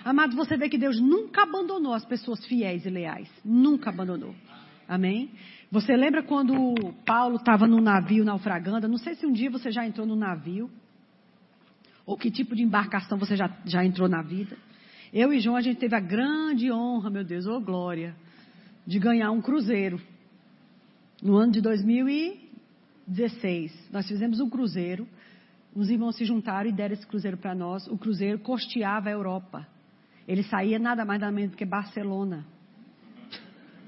[0.03, 3.29] Amado, você vê que Deus nunca abandonou as pessoas fiéis e leais.
[3.45, 4.33] Nunca abandonou.
[4.87, 5.31] Amém?
[5.69, 6.73] Você lembra quando
[7.05, 8.87] Paulo estava no navio naufragando?
[8.87, 10.69] Não sei se um dia você já entrou no navio.
[12.05, 14.57] Ou que tipo de embarcação você já, já entrou na vida.
[15.13, 18.15] Eu e João, a gente teve a grande honra, meu Deus, ô oh glória,
[18.87, 20.01] de ganhar um cruzeiro.
[21.21, 25.07] No ano de 2016, nós fizemos um cruzeiro.
[25.75, 27.85] Os irmãos se juntaram e deram esse cruzeiro para nós.
[27.87, 29.67] O cruzeiro costeava a Europa.
[30.27, 32.45] Ele saía nada mais nada menos do que Barcelona.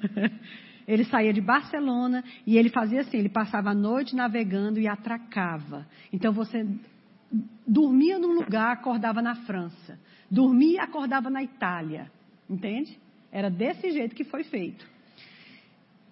[0.87, 5.87] ele saía de Barcelona e ele fazia assim, ele passava a noite navegando e atracava.
[6.11, 6.65] Então você
[7.67, 9.99] dormia num lugar, acordava na França.
[10.29, 12.11] Dormia acordava na Itália.
[12.49, 12.97] Entende?
[13.31, 14.85] Era desse jeito que foi feito.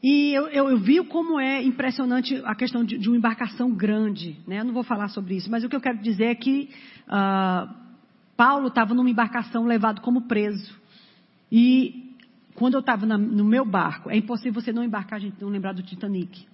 [0.03, 4.39] E eu, eu, eu vi como é impressionante a questão de, de, uma embarcação grande.
[4.47, 4.59] Né?
[4.59, 6.69] Eu não vou falar sobre isso, mas o que eu quero dizer é que
[7.07, 7.72] uh,
[8.36, 10.76] Paulo estava numa embarcação levado como preso.
[11.51, 12.15] E
[12.55, 15.74] quando eu estava no meu barco, é impossível você não embarcar, a gente não lembrar
[15.74, 16.47] do Titanic.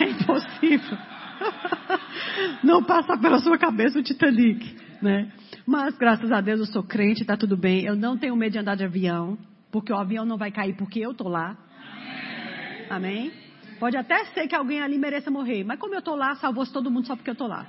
[0.00, 0.98] É impossível.
[2.62, 5.32] não passa pela sua cabeça o Titanic, né?
[5.66, 7.84] Mas graças a Deus eu sou crente, está tudo bem.
[7.84, 9.36] Eu não tenho medo de andar de avião,
[9.70, 11.56] porque o avião não vai cair porque eu tô lá.
[12.90, 13.32] Amém?
[13.78, 16.90] Pode até ser que alguém ali mereça morrer, mas como eu tô lá, salvou-se todo
[16.90, 17.66] mundo só porque eu tô lá.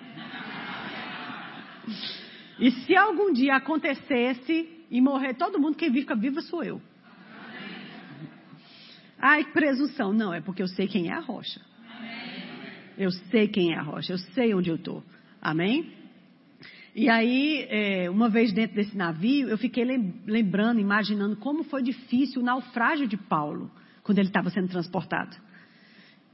[2.60, 6.82] E se algum dia acontecesse e morrer todo mundo, quem fica vivo sou eu.
[9.20, 10.14] Ai, presunção.
[10.14, 11.62] Não, é porque eu sei quem é a rocha.
[13.00, 15.02] Eu sei quem é a rocha, eu sei onde eu estou.
[15.42, 15.94] Amém?
[16.94, 19.86] E aí, é, uma vez dentro desse navio, eu fiquei
[20.28, 23.72] lembrando, imaginando como foi difícil o naufrágio de Paulo,
[24.04, 25.34] quando ele estava sendo transportado.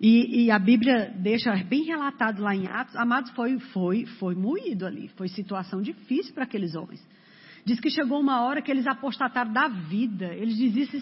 [0.01, 4.87] E, e, a Bíblia deixa bem relatado lá em Atos, amados, foi, foi, foi moído
[4.87, 7.05] ali, foi situação difícil para aqueles homens.
[7.65, 10.27] Diz que chegou uma hora que eles apostataram da vida.
[10.35, 10.55] Eles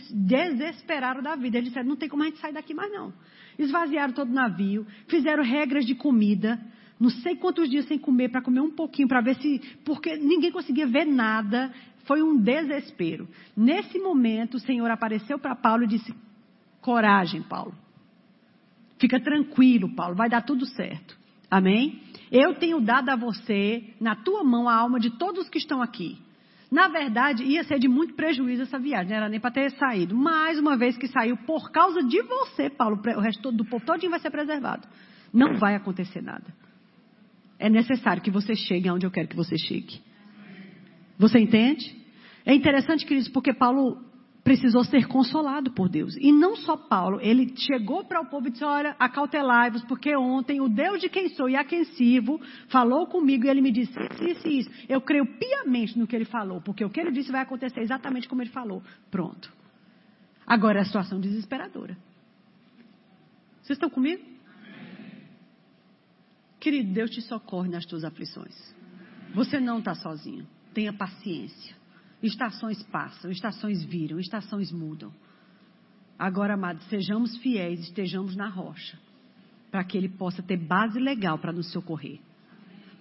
[0.09, 1.57] desesperaram da vida.
[1.57, 3.14] Eles disseram, não tem como a gente sair daqui mais não.
[3.59, 6.57] Esvaziaram todo o navio, fizeram regras de comida.
[6.97, 9.59] não sei quantos dias sem comer, para comer um pouquinho, para ver se.
[9.84, 11.70] Porque ninguém conseguia ver nada.
[12.05, 13.28] Foi um desespero.
[13.57, 16.16] Nesse momento, o Senhor apareceu para Paulo e disse:
[16.80, 17.76] Coragem, Paulo.
[18.97, 21.18] Fica tranquilo, Paulo, vai dar tudo certo.
[21.51, 22.01] Amém?
[22.32, 26.18] Eu tenho dado a você, na tua mão, a alma de todos que estão aqui.
[26.74, 30.15] Na verdade, ia ser de muito prejuízo essa viagem, não era nem para ter saído.
[30.15, 34.09] Mais uma vez que saiu por causa de você, Paulo, o resto do povo todinho
[34.09, 34.88] vai ser preservado.
[35.32, 36.51] Não vai acontecer nada.
[37.59, 40.01] É necessário que você chegue aonde eu quero que você chegue.
[41.19, 41.95] Você entende?
[42.43, 44.03] É interessante, queridos, porque Paulo
[44.44, 46.16] precisou ser consolado por Deus.
[46.18, 50.60] E não só Paulo, ele chegou para o povo e disse: Olha, acautelai-vos, porque ontem
[50.60, 53.98] o Deus de quem sou e a quem sirvo falou comigo e ele me disse
[54.00, 54.72] isso, isso isso.
[54.89, 58.28] Eu creio piamente no que ele falou, porque o que ele disse vai acontecer exatamente
[58.28, 58.84] como ele falou.
[59.10, 59.52] Pronto.
[60.46, 61.98] Agora é a situação desesperadora.
[63.62, 64.22] Vocês estão comigo?
[66.60, 68.54] Querido, Deus te socorre nas tuas aflições.
[69.34, 70.46] Você não está sozinho.
[70.74, 71.76] Tenha paciência.
[72.24, 75.13] Estações passam, estações viram, estações mudam.
[76.17, 78.97] Agora, amados, sejamos fiéis, estejamos na rocha,
[79.69, 82.19] para que Ele possa ter base legal para nos socorrer.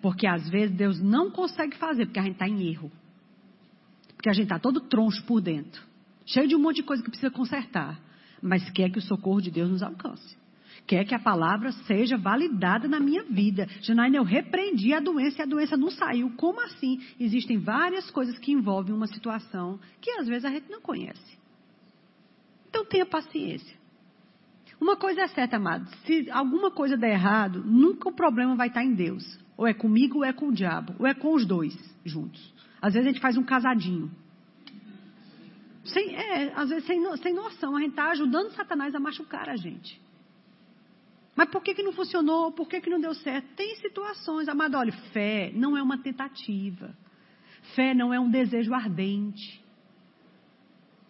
[0.01, 2.91] Porque às vezes Deus não consegue fazer, porque a gente está em erro.
[4.17, 5.81] Porque a gente está todo troncho por dentro,
[6.27, 8.01] cheio de um monte de coisa que precisa consertar,
[8.43, 10.42] mas quer que o socorro de Deus nos alcance
[10.87, 13.67] quer que a palavra seja validada na minha vida.
[13.81, 16.31] Janaína, eu repreendi a doença e a doença não saiu.
[16.37, 17.01] Como assim?
[17.19, 21.39] Existem várias coisas que envolvem uma situação que às vezes a gente não conhece.
[22.69, 23.81] Então tenha paciência.
[24.81, 25.89] Uma coisa é certa, amado.
[26.05, 29.39] Se alguma coisa der errado, nunca o problema vai estar em Deus.
[29.57, 30.95] Ou é comigo ou é com o diabo.
[30.99, 31.73] Ou é com os dois
[32.05, 32.53] juntos.
[32.81, 34.11] Às vezes a gente faz um casadinho.
[35.85, 37.77] Sem, é, às vezes sem, sem noção.
[37.77, 40.01] A gente está ajudando Satanás a machucar a gente.
[41.35, 42.53] Mas por que, que não funcionou?
[42.53, 43.47] Por que, que não deu certo?
[43.55, 46.95] Tem situações, amado, olha, fé não é uma tentativa.
[47.75, 49.63] Fé não é um desejo ardente.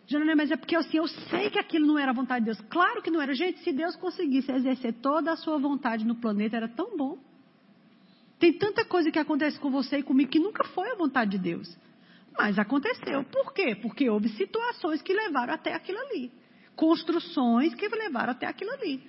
[0.07, 2.61] Janine, mas é porque assim, eu sei que aquilo não era a vontade de Deus.
[2.69, 3.35] Claro que não era.
[3.35, 7.19] Gente, se Deus conseguisse exercer toda a sua vontade no planeta, era tão bom.
[8.39, 11.39] Tem tanta coisa que acontece com você e comigo que nunca foi a vontade de
[11.39, 11.77] Deus.
[12.37, 13.25] Mas aconteceu.
[13.25, 13.75] Por quê?
[13.75, 16.31] Porque houve situações que levaram até aquilo ali.
[16.75, 19.03] Construções que levaram até aquilo ali.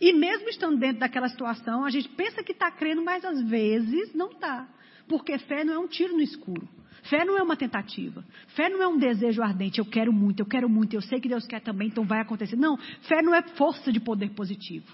[0.00, 4.14] E mesmo estando dentro daquela situação, a gente pensa que está crendo, mas às vezes
[4.14, 4.68] não está.
[5.08, 6.68] Porque fé não é um tiro no escuro.
[7.04, 8.24] Fé não é uma tentativa.
[8.48, 9.78] Fé não é um desejo ardente.
[9.78, 12.56] Eu quero muito, eu quero muito, eu sei que Deus quer também, então vai acontecer.
[12.56, 14.86] Não, fé não é força de poder positivo.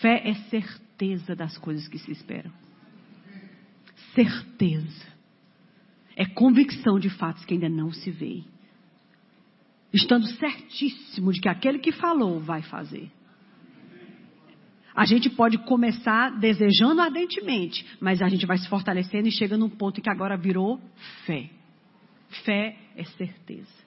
[0.00, 2.52] Fé é certeza das coisas que se esperam.
[4.14, 5.14] Certeza.
[6.16, 8.44] É convicção de fatos que ainda não se veem.
[9.92, 13.10] Estando certíssimo de que aquele que falou vai fazer.
[14.94, 19.68] A gente pode começar desejando ardentemente, mas a gente vai se fortalecendo e chega num
[19.68, 20.80] ponto que agora virou
[21.26, 21.50] fé.
[22.44, 23.84] Fé é certeza.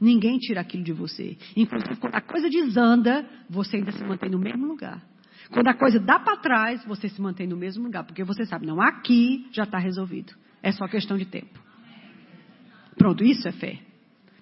[0.00, 1.36] Ninguém tira aquilo de você.
[1.56, 5.02] Inclusive, quando a coisa desanda, você ainda se mantém no mesmo lugar.
[5.50, 8.04] Quando a coisa dá para trás, você se mantém no mesmo lugar.
[8.04, 10.34] Porque você sabe, não, aqui já está resolvido.
[10.62, 11.58] É só questão de tempo.
[12.96, 13.80] Pronto, isso é fé.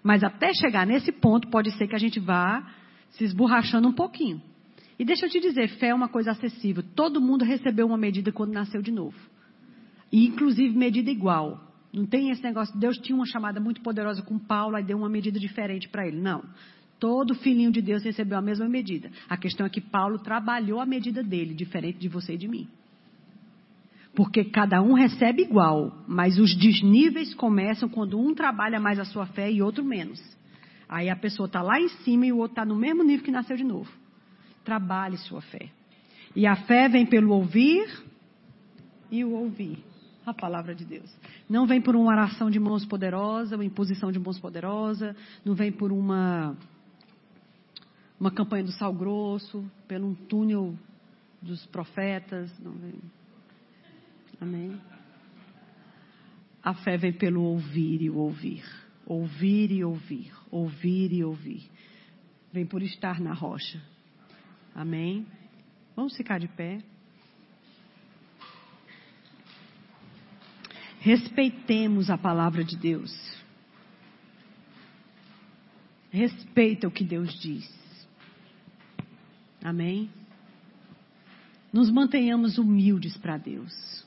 [0.02, 2.66] Mas até chegar nesse ponto, pode ser que a gente vá
[3.10, 4.42] se esborrachando um pouquinho.
[4.98, 6.82] E deixa eu te dizer, fé é uma coisa acessível.
[6.94, 9.16] Todo mundo recebeu uma medida quando nasceu de novo.
[10.10, 11.60] E inclusive medida igual.
[11.92, 15.08] Não tem esse negócio, Deus tinha uma chamada muito poderosa com Paulo, e deu uma
[15.08, 16.20] medida diferente para ele.
[16.20, 16.44] Não.
[16.98, 19.10] Todo filhinho de Deus recebeu a mesma medida.
[19.28, 22.66] A questão é que Paulo trabalhou a medida dele, diferente de você e de mim.
[24.14, 29.26] Porque cada um recebe igual, mas os desníveis começam quando um trabalha mais a sua
[29.26, 30.18] fé e outro menos.
[30.88, 33.30] Aí a pessoa está lá em cima e o outro está no mesmo nível que
[33.30, 33.90] nasceu de novo.
[34.66, 35.70] Trabalhe sua fé.
[36.34, 37.86] E a fé vem pelo ouvir
[39.10, 39.82] e o ouvir
[40.26, 41.10] a palavra de Deus.
[41.48, 45.70] Não vem por uma oração de mãos poderosa, uma imposição de mãos poderosa, não vem
[45.70, 46.56] por uma
[48.18, 50.76] uma campanha do sal grosso, pelo um túnel
[51.40, 52.94] dos profetas, não vem.
[54.40, 54.80] Amém.
[56.62, 58.64] A fé vem pelo ouvir e ouvir,
[59.06, 61.70] ouvir e ouvir, ouvir e ouvir.
[62.52, 63.80] Vem por estar na rocha,
[64.76, 65.26] Amém?
[65.96, 66.82] Vamos ficar de pé.
[71.00, 73.10] Respeitemos a palavra de Deus.
[76.10, 77.66] Respeita o que Deus diz.
[79.64, 80.10] Amém?
[81.72, 84.04] Nos mantenhamos humildes para Deus.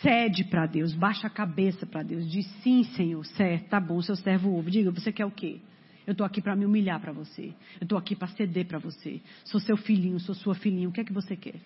[0.00, 2.30] Cede para Deus, baixa a cabeça para Deus.
[2.30, 4.70] Diz sim, Senhor, certo, tá bom, seu servo ouve.
[4.70, 5.60] Diga, você quer o quê?
[6.08, 7.52] Eu estou aqui para me humilhar para você.
[7.78, 9.20] Eu estou aqui para ceder para você.
[9.44, 10.88] Sou seu filhinho, sou sua filhinha.
[10.88, 11.60] O que é que você quer?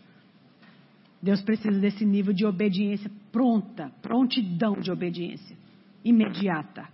[1.23, 5.57] Deus precisa desse nível de obediência pronta, prontidão de obediência
[6.05, 6.89] imediata.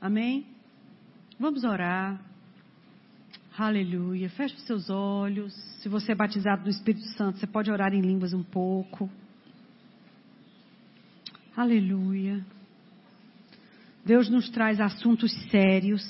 [0.00, 0.46] Amém?
[1.40, 2.24] Vamos orar.
[3.58, 4.30] Aleluia.
[4.30, 5.52] Feche os seus olhos.
[5.82, 9.10] Se você é batizado no Espírito Santo, você pode orar em línguas um pouco.
[11.56, 12.46] Aleluia.
[14.06, 16.00] Deus nos traz assuntos sérios,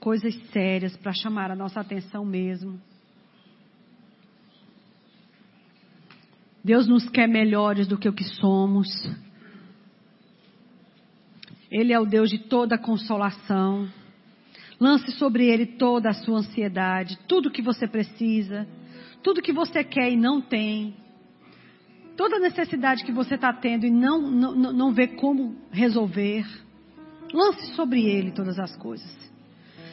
[0.00, 2.80] coisas sérias para chamar a nossa atenção mesmo.
[6.64, 8.88] Deus nos quer melhores do que o que somos.
[11.70, 13.88] Ele é o Deus de toda consolação.
[14.80, 18.66] Lance sobre ele toda a sua ansiedade, tudo que você precisa,
[19.22, 20.96] tudo que você quer e não tem,
[22.16, 26.63] toda necessidade que você está tendo e não, não, não vê como resolver.
[27.32, 29.32] Lance sobre ele todas as coisas.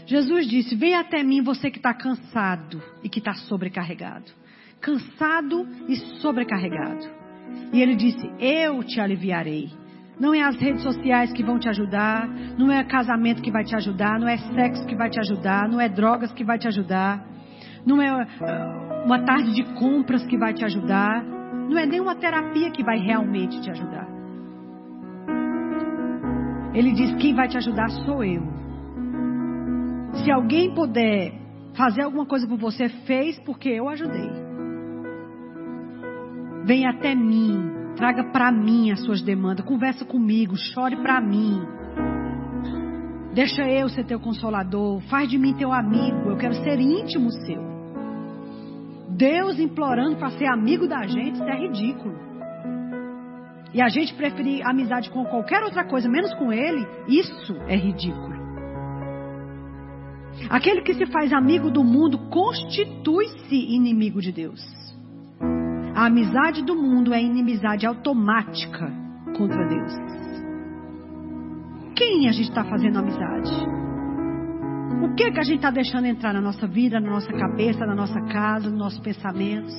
[0.05, 4.31] Jesus disse: Venha até mim você que está cansado e que está sobrecarregado.
[4.79, 7.07] Cansado e sobrecarregado.
[7.73, 9.69] E ele disse: Eu te aliviarei.
[10.19, 12.27] Não é as redes sociais que vão te ajudar,
[12.57, 15.81] não é casamento que vai te ajudar, não é sexo que vai te ajudar, não
[15.81, 17.25] é drogas que vai te ajudar,
[17.83, 22.69] não é uh, uma tarde de compras que vai te ajudar, não é nenhuma terapia
[22.69, 24.20] que vai realmente te ajudar.
[26.73, 28.43] Ele diz: quem vai te ajudar sou eu.
[30.23, 31.33] Se alguém puder
[31.73, 34.29] fazer alguma coisa por você, fez porque eu ajudei.
[36.65, 39.65] Vem até mim, Traga para mim as suas demandas.
[39.65, 40.55] Conversa comigo.
[40.55, 41.61] Chore para mim.
[43.33, 45.01] Deixa eu ser teu consolador.
[45.01, 46.29] Faz de mim teu amigo.
[46.29, 47.61] Eu quero ser íntimo seu.
[49.09, 52.30] Deus implorando para ser amigo da gente, isso é ridículo.
[53.73, 58.41] E a gente preferir amizade com qualquer outra coisa, menos com Ele, isso é ridículo.
[60.49, 64.61] Aquele que se faz amigo do mundo constitui-se inimigo de Deus.
[65.95, 68.91] A amizade do mundo é inimizade automática
[69.37, 69.93] contra Deus.
[71.95, 73.51] Quem a gente está fazendo amizade?
[75.03, 77.95] O que que a gente está deixando entrar na nossa vida, na nossa cabeça, na
[77.95, 79.73] nossa casa, nos nossos pensamentos?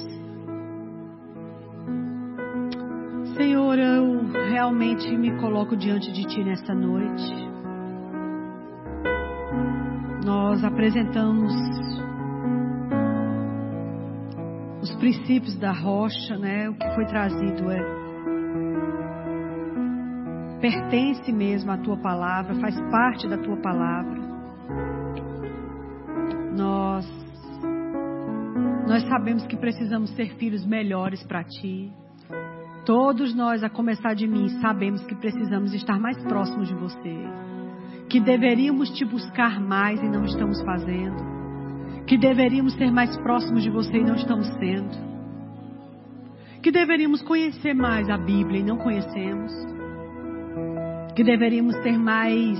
[3.37, 7.51] Senhor, eu realmente me coloco diante de Ti nesta noite.
[10.25, 11.53] Nós apresentamos
[14.83, 16.69] os princípios da rocha, né?
[16.69, 18.03] O que foi trazido é
[20.61, 24.21] pertence mesmo à tua palavra, faz parte da tua palavra.
[26.57, 27.23] Nós
[28.87, 32.02] nós sabemos que precisamos ser filhos melhores para ti.
[32.85, 37.17] Todos nós, a começar de mim, sabemos que precisamos estar mais próximos de você.
[38.09, 41.33] Que deveríamos te buscar mais e não estamos fazendo
[42.07, 45.13] que deveríamos ser mais próximos de você e não estamos sendo,
[46.63, 49.53] que deveríamos conhecer mais a Bíblia e não conhecemos,
[51.15, 52.59] que deveríamos ter mais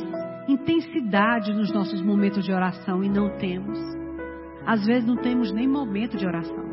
[0.49, 3.79] intensidade nos nossos momentos de oração e não temos.
[4.67, 6.65] Às vezes não temos nem momento de oração.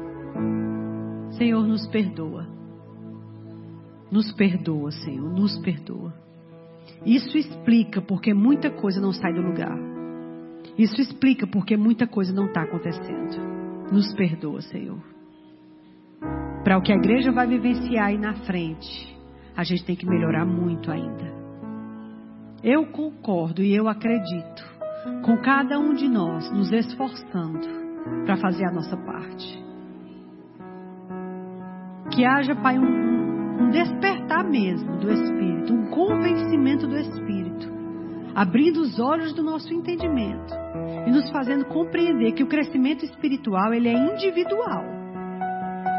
[1.32, 2.48] Senhor, nos perdoa.
[4.12, 6.14] Nos perdoa, Senhor, nos perdoa.
[7.06, 9.78] Isso explica porque muita coisa não sai do lugar.
[10.78, 13.38] Isso explica porque muita coisa não está acontecendo.
[13.92, 15.00] Nos perdoa, Senhor.
[16.64, 19.18] Para o que a igreja vai vivenciar aí na frente,
[19.56, 21.40] a gente tem que melhorar muito ainda.
[22.64, 24.64] Eu concordo e eu acredito
[25.24, 27.68] com cada um de nós nos esforçando
[28.26, 29.64] para fazer a nossa parte.
[32.12, 33.19] Que haja, Pai, um,
[33.60, 37.80] um despertar mesmo do Espírito, um convencimento do Espírito
[38.40, 40.54] abrindo os olhos do nosso entendimento
[41.06, 44.84] e nos fazendo compreender que o crescimento espiritual ele é individual.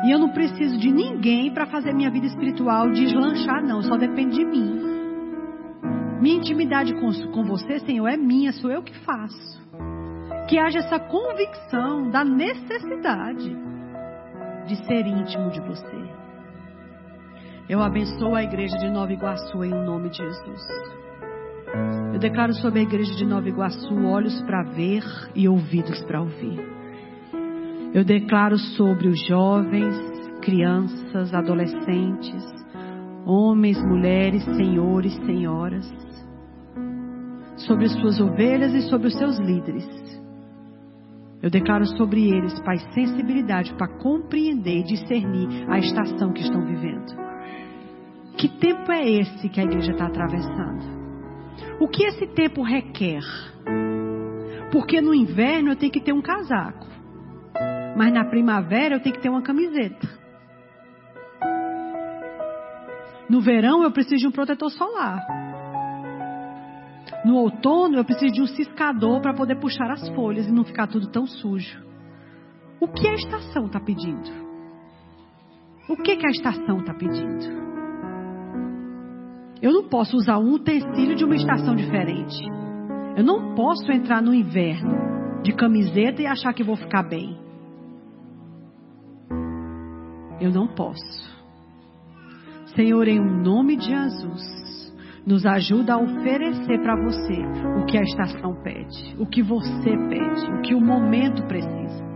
[0.05, 3.83] E eu não preciso de ninguém para fazer minha vida espiritual deslanchar, não.
[3.83, 4.81] Só depende de mim.
[6.21, 9.61] Minha intimidade com, com você, Senhor, é minha, sou eu que faço.
[10.49, 13.55] Que haja essa convicção da necessidade
[14.67, 16.20] de ser íntimo de você.
[17.71, 20.61] Eu abençoo a igreja de Nova Iguaçu em nome de Jesus.
[22.13, 25.05] Eu declaro sobre a igreja de Nova Iguaçu olhos para ver
[25.37, 26.59] e ouvidos para ouvir.
[27.95, 29.95] Eu declaro sobre os jovens,
[30.43, 32.45] crianças, adolescentes,
[33.25, 35.89] homens, mulheres, senhores, senhoras,
[37.55, 39.87] sobre as suas ovelhas e sobre os seus líderes.
[41.41, 47.30] Eu declaro sobre eles, Pai, sensibilidade para compreender e discernir a estação que estão vivendo.
[48.37, 51.01] Que tempo é esse que a igreja está atravessando?
[51.81, 53.23] O que esse tempo requer?
[54.73, 56.87] Porque no inverno eu tenho que ter um casaco.
[57.97, 60.09] Mas na primavera eu tenho que ter uma camiseta.
[63.29, 65.25] No verão eu preciso de um protetor solar.
[67.25, 70.87] No outono eu preciso de um ciscador para poder puxar as folhas e não ficar
[70.87, 71.81] tudo tão sujo.
[72.81, 74.31] O que a estação está pedindo?
[75.89, 77.70] O que, que a estação está pedindo?
[79.63, 82.43] Eu não posso usar um utensílio de uma estação diferente.
[83.17, 87.39] Eu não posso entrar no inverno de camiseta e achar que vou ficar bem.
[90.41, 91.31] Eu não posso.
[92.75, 94.95] Senhor, em nome de Jesus,
[95.27, 97.43] nos ajuda a oferecer para você
[97.79, 102.09] o que a estação pede, o que você pede, o que o momento precisa.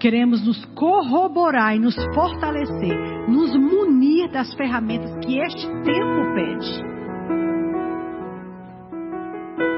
[0.00, 2.98] Queremos nos corroborar e nos fortalecer,
[3.28, 6.92] nos munir das ferramentas que este tempo pede.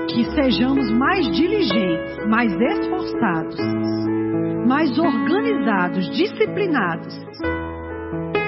[0.08, 3.56] Que sejamos mais diligentes, mais esforçados,
[4.66, 7.18] mais organizados, disciplinados,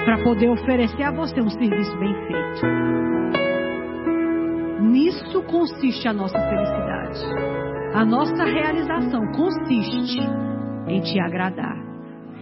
[0.05, 2.97] para poder oferecer a você um serviço bem feito.
[4.83, 7.19] Nisso consiste a nossa felicidade.
[7.93, 10.19] A nossa realização consiste
[10.87, 11.77] em te agradar,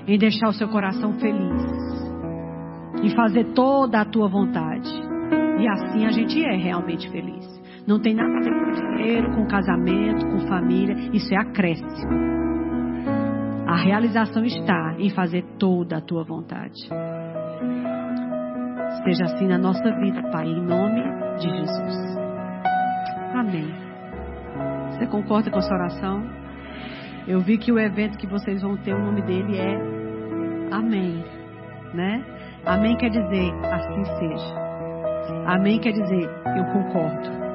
[0.08, 2.05] em deixar o seu coração feliz,
[3.04, 4.90] em fazer toda a tua vontade.
[5.60, 7.46] E assim a gente é realmente feliz.
[7.88, 10.96] Não tem nada a ver com dinheiro, com casamento, com família.
[11.14, 12.36] Isso é acréscimo.
[13.68, 16.88] A realização está em fazer toda a tua vontade.
[19.04, 21.02] Seja assim na nossa vida, Pai, em nome
[21.38, 22.18] de Jesus.
[23.36, 23.68] Amém.
[24.92, 26.24] Você concorda com essa oração?
[27.28, 29.96] Eu vi que o evento que vocês vão ter, o nome dele é
[30.72, 31.24] Amém.
[31.94, 32.24] Né?
[32.66, 34.56] Amém quer dizer assim seja.
[35.46, 37.46] Amém quer dizer eu concordo.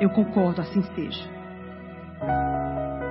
[0.00, 1.28] Eu concordo, assim seja.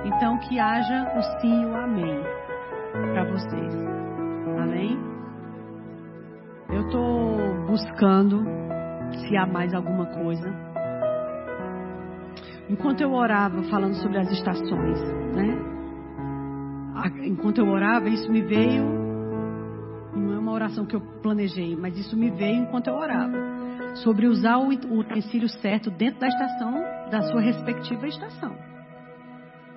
[0.04, 2.20] Então que haja o sim e o amém
[3.12, 3.74] para vocês.
[4.58, 4.98] Amém?
[6.70, 8.44] Eu estou buscando
[9.12, 10.52] se há mais alguma coisa.
[12.68, 15.00] Enquanto eu orava falando sobre as estações,
[15.34, 15.74] né?
[17.24, 19.03] enquanto eu orava, isso me veio.
[20.64, 23.36] Oração que eu planejei, mas isso me veio enquanto eu orava.
[23.96, 28.56] Sobre usar o utensílio certo dentro da estação, da sua respectiva estação.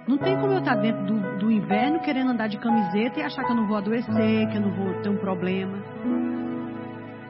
[0.08, 3.44] Não tem como eu estar dentro do, do inverno querendo andar de camiseta e achar
[3.44, 5.78] que eu não vou adoecer, que eu não vou ter um problema.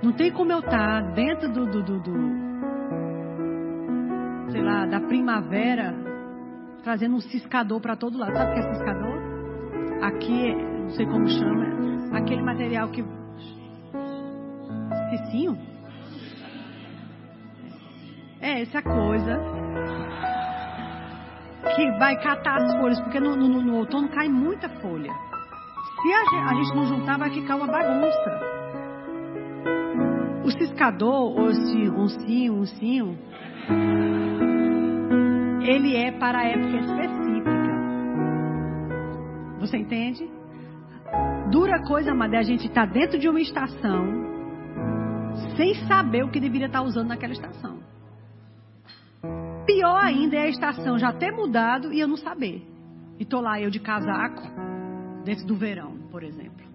[0.03, 2.11] Não tem como eu estar dentro do, do, do, do
[4.51, 5.95] sei lá, da primavera,
[6.83, 8.33] trazendo um ciscador para todo lado.
[8.33, 9.37] Sabe o que é ciscador?
[10.01, 11.65] aqui, não sei como chama,
[12.13, 13.03] aquele material que.
[15.09, 15.57] Cicinho?
[18.39, 19.39] É, essa coisa
[21.75, 25.11] que vai catar as folhas, porque no, no, no outono cai muita folha.
[26.01, 28.39] Se a gente, a gente, não juntar, vai ficar uma bagunça.
[30.45, 33.17] O ciscador, ou esse oncinho, oncinho,
[35.61, 37.77] ele é para a época específica.
[39.59, 40.29] Você entende?
[41.51, 44.36] Dura coisa, é a gente estar tá dentro de uma estação
[45.55, 47.79] sem saber o que deveria estar usando naquela estação.
[49.65, 52.65] Pior ainda é a estação já ter mudado e eu não saber.
[53.19, 54.43] E tô lá eu de casaco
[55.23, 56.65] dentro do verão, por exemplo.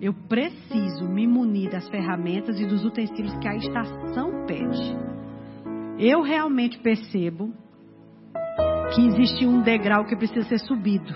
[0.00, 4.96] Eu preciso me munir das ferramentas e dos utensílios que a estação pede.
[5.98, 7.52] Eu realmente percebo
[8.94, 11.14] que existe um degrau que precisa ser subido.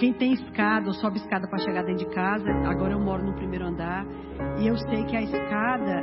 [0.00, 3.66] Quem tem escada sobe escada para chegar dentro de casa, agora eu moro no primeiro
[3.66, 4.06] andar
[4.58, 6.02] e eu sei que a escada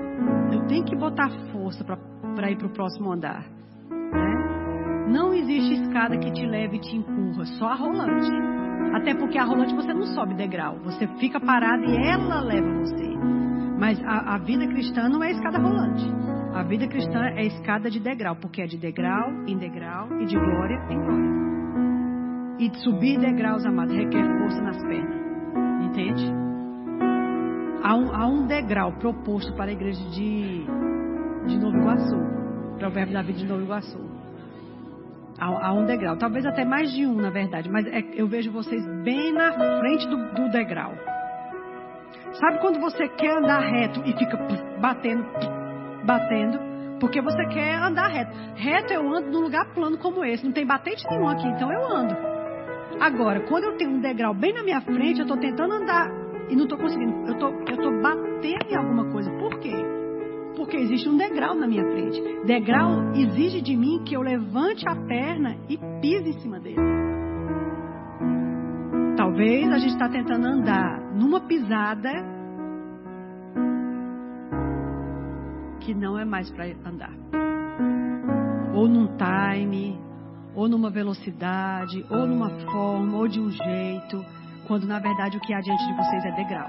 [0.54, 3.44] eu tenho que botar força para ir para o próximo andar.
[3.90, 5.08] Né?
[5.10, 8.32] Não existe escada que te leve e te empurra, só a rolante.
[8.94, 13.16] Até porque a rolante você não sobe degrau, você fica parado e ela leva você.
[13.80, 16.06] Mas a, a vida cristã não é escada rolante.
[16.54, 20.36] A vida cristã é escada de degrau, porque é de degrau em degrau e de
[20.38, 21.57] glória em glória.
[22.60, 25.22] E de subir degraus, amado, requer força nas pernas.
[25.84, 26.48] Entende?
[27.84, 30.66] Há um, há um degrau proposto para a igreja de,
[31.46, 32.18] de Novo Iguaçu.
[32.80, 34.00] Provérbio da vida de Novo Iguaçu.
[35.40, 36.18] Há, há, um degrau.
[36.18, 37.70] Talvez até mais de um, na verdade.
[37.70, 40.94] Mas é, eu vejo vocês bem na frente do, do degrau.
[42.34, 44.38] Sabe quando você quer andar reto e fica
[44.80, 45.26] batendo,
[46.04, 46.60] batendo?
[47.00, 48.32] Porque você quer andar reto.
[48.56, 50.44] Reto eu ando num lugar plano como esse.
[50.44, 52.37] Não tem batente nenhum aqui, então eu ando.
[53.00, 56.10] Agora, quando eu tenho um degrau bem na minha frente, eu estou tentando andar
[56.50, 57.28] e não estou conseguindo.
[57.28, 59.32] Eu tô, estou batendo em alguma coisa.
[59.32, 59.74] Por quê?
[60.58, 62.20] porque existe um degrau na minha frente.
[62.46, 66.82] Degrau exige de mim que eu levante a perna e pise em cima dele.
[69.16, 72.10] Talvez a gente está tentando andar numa pisada
[75.80, 77.14] que não é mais para andar.
[78.74, 79.98] Ou num time,
[80.58, 84.26] ou numa velocidade, ou numa forma, ou de um jeito,
[84.66, 86.68] quando na verdade o que há diante de vocês é degrau.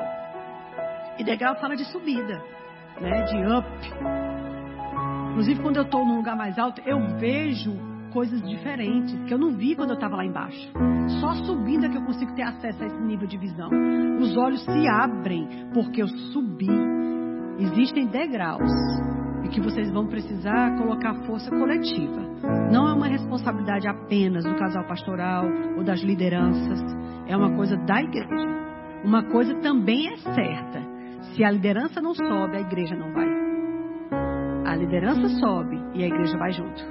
[1.18, 2.38] E degrau fala de subida,
[3.00, 3.22] né?
[3.22, 3.66] De up.
[5.30, 7.74] Inclusive quando eu estou num lugar mais alto, eu vejo
[8.12, 10.70] coisas diferentes que eu não vi quando eu estava lá embaixo.
[11.20, 13.70] Só subindo é que eu consigo ter acesso a esse nível de visão.
[14.20, 16.68] Os olhos se abrem porque eu subi.
[17.58, 18.70] Existem degraus
[19.44, 22.20] e que vocês vão precisar colocar força coletiva.
[22.72, 25.44] Não é uma responsabilidade apenas do casal pastoral
[25.76, 26.80] ou das lideranças,
[27.26, 28.58] é uma coisa da igreja.
[29.04, 30.82] Uma coisa também é certa:
[31.34, 33.28] se a liderança não sobe, a igreja não vai.
[34.66, 36.82] A liderança sobe e a igreja vai junto.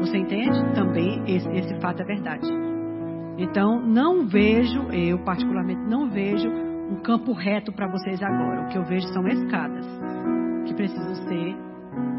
[0.00, 0.74] Você entende?
[0.74, 2.46] Também esse, esse fato é verdade.
[3.38, 8.62] Então, não vejo, eu particularmente não vejo um campo reto para vocês agora.
[8.62, 9.86] O que eu vejo são escadas
[10.66, 11.56] que precisam ser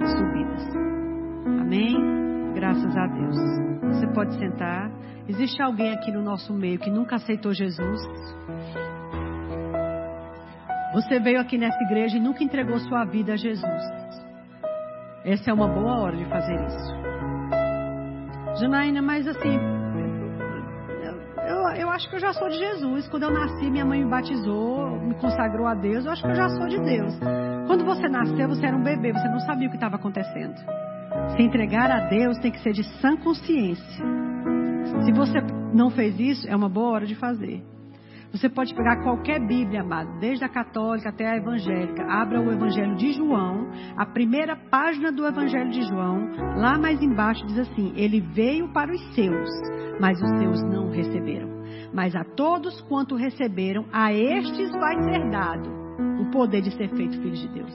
[0.05, 0.75] subidas.
[1.61, 2.53] Amém?
[2.53, 3.35] Graças a Deus.
[3.93, 4.91] Você pode sentar.
[5.27, 8.01] Existe alguém aqui no nosso meio que nunca aceitou Jesus?
[10.93, 13.83] Você veio aqui nessa igreja e nunca entregou sua vida a Jesus.
[15.25, 16.95] Essa é uma boa hora de fazer isso.
[18.59, 19.59] Janaína, mas assim,
[21.77, 23.07] eu, acho que eu já sou de Jesus.
[23.07, 26.05] Quando eu nasci, minha mãe me batizou, me consagrou a Deus.
[26.05, 27.13] Eu acho que eu já sou de Deus.
[27.67, 30.55] Quando você nasceu, você era um bebê, você não sabia o que estava acontecendo.
[31.35, 34.05] Se entregar a Deus tem que ser de sã consciência.
[35.03, 35.39] Se você
[35.73, 37.63] não fez isso, é uma boa hora de fazer.
[38.31, 42.03] Você pode pegar qualquer Bíblia, amado, desde a católica até a evangélica.
[42.03, 47.45] Abra o Evangelho de João, a primeira página do Evangelho de João, lá mais embaixo
[47.45, 49.49] diz assim: Ele veio para os seus,
[50.01, 51.54] mas os seus não receberam.
[51.95, 55.69] Mas a todos quanto receberam, a estes vai ser dado
[56.19, 57.73] o poder de ser feito filhos de Deus.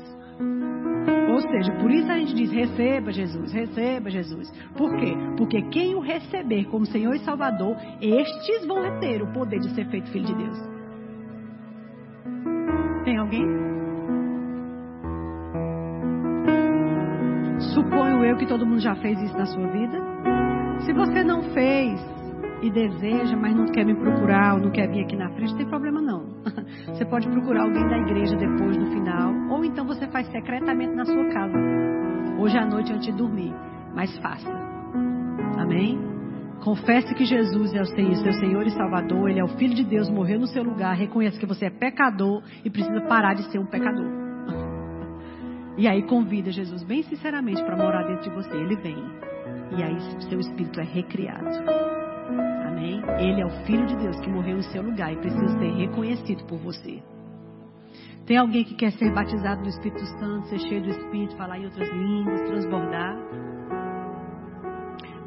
[1.31, 4.53] Ou seja, por isso a gente diz: receba Jesus, receba Jesus.
[4.77, 5.17] Por quê?
[5.39, 9.87] Porque quem o receber como Senhor e Salvador, estes vão ter o poder de ser
[9.89, 10.59] feito filho de Deus.
[13.05, 13.47] Tem alguém?
[17.73, 19.99] Suponho eu que todo mundo já fez isso na sua vida.
[20.81, 22.20] Se você não fez,
[22.63, 25.59] e deseja, mas não quer me procurar ou não quer vir aqui na frente, não
[25.59, 26.27] tem problema não.
[26.87, 31.05] Você pode procurar alguém da igreja depois, no final, ou então você faz secretamente na
[31.05, 31.59] sua casa.
[32.39, 33.53] Hoje à noite antes de dormir,
[33.95, 34.51] mas faça.
[35.59, 35.99] Amém?
[36.63, 40.11] Confesse que Jesus é o seu Senhor e Salvador, Ele é o Filho de Deus,
[40.11, 43.67] morreu no seu lugar, reconheça que você é pecador e precisa parar de ser um
[43.67, 44.07] pecador.
[45.79, 48.55] E aí convida Jesus bem sinceramente para morar dentro de você.
[48.55, 48.99] Ele vem.
[49.79, 49.99] E aí
[50.29, 51.49] seu espírito é recriado.
[52.67, 53.03] Amém?
[53.19, 56.45] Ele é o Filho de Deus que morreu em seu lugar e precisa ser reconhecido
[56.45, 57.03] por você.
[58.27, 61.65] Tem alguém que quer ser batizado no Espírito Santo, ser cheio do Espírito, falar em
[61.65, 63.17] outras línguas, transbordar?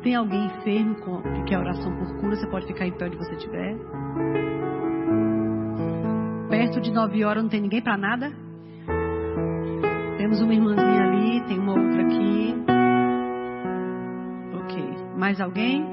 [0.02, 2.36] Tem alguém enfermo que quer oração por cura?
[2.36, 3.78] Você pode ficar em pé onde você estiver.
[6.50, 8.32] Perto de nove horas não tem ninguém para nada?
[10.18, 12.56] Temos uma irmãzinha ali, tem uma outra aqui.
[14.62, 14.84] Ok.
[15.18, 15.93] Mais alguém?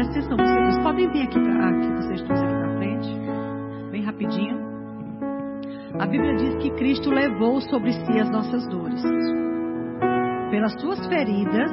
[0.00, 4.56] Presta atenção, vocês podem vir aqui para aqui, vocês estão aqui para frente, bem rapidinho.
[5.98, 9.02] A Bíblia diz que Cristo levou sobre si as nossas dores.
[10.50, 11.70] Pelas suas feridas,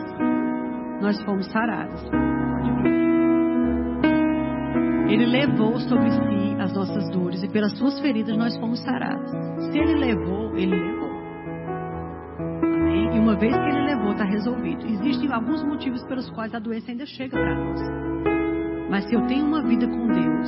[1.01, 2.03] nós fomos sarados.
[5.07, 9.31] Ele levou sobre si as nossas dores e pelas suas feridas nós fomos sarados.
[9.71, 10.96] Se ele levou, ele levou.
[13.39, 14.85] Vez que ele levou, está resolvido.
[14.88, 17.80] Existem alguns motivos pelos quais a doença ainda chega para nós.
[18.89, 20.47] Mas se eu tenho uma vida com Deus,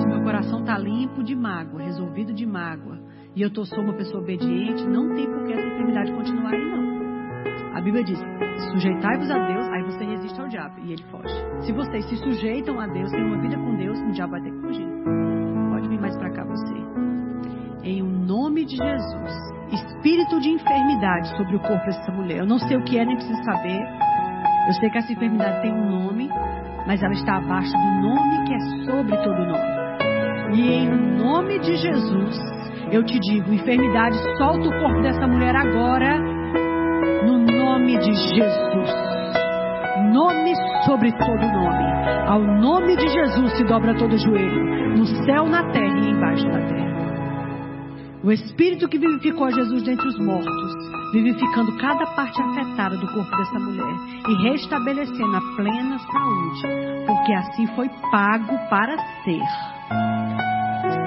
[0.00, 2.98] se meu coração está limpo de mágoa, resolvido de mágoa,
[3.36, 6.64] e eu tô, sou uma pessoa obediente, não tem por que essa enfermidade continuar aí,
[6.64, 7.76] não.
[7.76, 8.18] A Bíblia diz:
[8.72, 11.34] sujeitai-vos a Deus, aí você resiste ao diabo e ele foge.
[11.66, 14.50] Se vocês se sujeitam a Deus, têm uma vida com Deus, o diabo vai ter
[14.50, 14.86] que fugir.
[15.70, 17.03] Pode vir mais para cá você.
[17.84, 22.38] Em o nome de Jesus, espírito de enfermidade sobre o corpo dessa mulher.
[22.38, 23.78] Eu não sei o que é, nem preciso saber.
[24.66, 26.30] Eu sei que essa enfermidade tem um nome,
[26.86, 30.54] mas ela está abaixo do nome que é sobre todo nome.
[30.54, 30.88] E em
[31.18, 32.38] nome de Jesus,
[32.90, 36.18] eu te digo, enfermidade, solta o corpo dessa mulher agora,
[37.26, 38.94] no nome de Jesus.
[40.10, 40.54] Nome
[40.86, 41.84] sobre todo nome.
[42.26, 46.46] Ao nome de Jesus se dobra todo o joelho, no céu, na terra e embaixo
[46.46, 46.83] da terra.
[48.24, 50.72] O Espírito que vivificou Jesus dentre os mortos,
[51.12, 53.94] vivificando cada parte afetada do corpo dessa mulher
[54.26, 56.62] e restabelecendo a plena saúde,
[57.06, 59.42] porque assim foi pago para ser.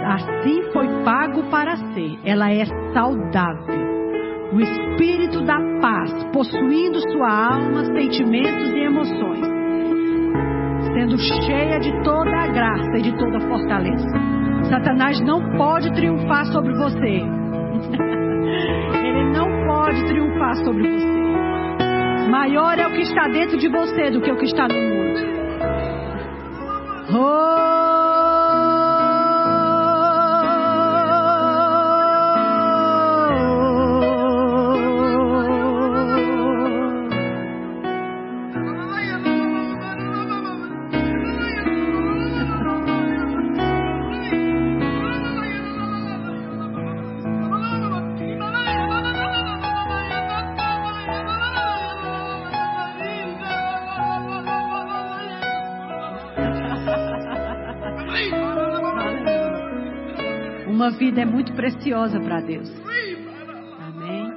[0.05, 2.19] Assim foi pago para ser.
[2.23, 3.87] Ela é saudável.
[4.53, 9.47] O Espírito da paz, possuindo sua alma, sentimentos e emoções,
[10.93, 14.36] sendo cheia de toda a graça e de toda a fortaleza.
[14.65, 17.21] Satanás não pode triunfar sobre você.
[19.03, 21.17] Ele não pode triunfar sobre você.
[22.29, 24.97] Maior é o que está dentro de você do que o que está no mundo.
[27.13, 27.76] Oh!
[60.97, 62.69] Vida é muito preciosa para Deus.
[63.79, 64.33] Amém.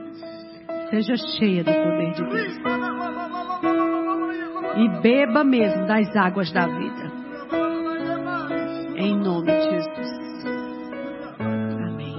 [0.90, 2.58] Seja cheia do poder de Deus.
[4.76, 7.10] E beba mesmo das águas da vida.
[8.96, 10.20] Em nome de Jesus.
[11.38, 12.16] Amém.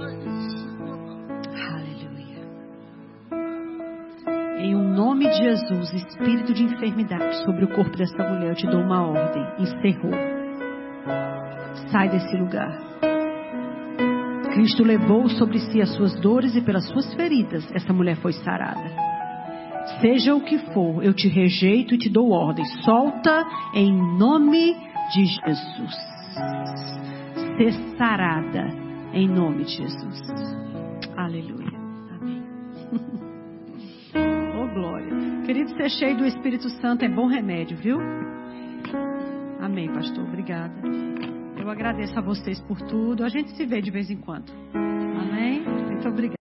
[1.70, 2.44] Aleluia.
[4.58, 8.66] Em um nome de Jesus, espírito de enfermidade sobre o corpo dessa mulher, eu te
[8.66, 9.46] dou uma ordem.
[9.58, 10.12] Encerrou.
[11.90, 12.91] Sai desse lugar.
[14.52, 19.12] Cristo levou sobre si as suas dores e pelas suas feridas essa mulher foi sarada.
[20.00, 22.64] Seja o que for, eu te rejeito e te dou ordem.
[22.84, 24.76] Solta em nome
[25.12, 25.94] de Jesus.
[27.56, 28.68] Ser sarada
[29.12, 30.20] em nome de Jesus.
[31.16, 31.72] Aleluia.
[32.20, 32.42] Amém.
[34.60, 35.42] oh glória.
[35.46, 37.98] Querido, ser cheio do Espírito Santo é bom remédio, viu?
[39.60, 40.24] Amém, pastor.
[40.24, 41.11] Obrigada.
[41.62, 43.22] Eu agradeço a vocês por tudo.
[43.22, 44.50] A gente se vê de vez em quando.
[44.74, 45.62] Amém?
[45.62, 46.41] Muito obrigada.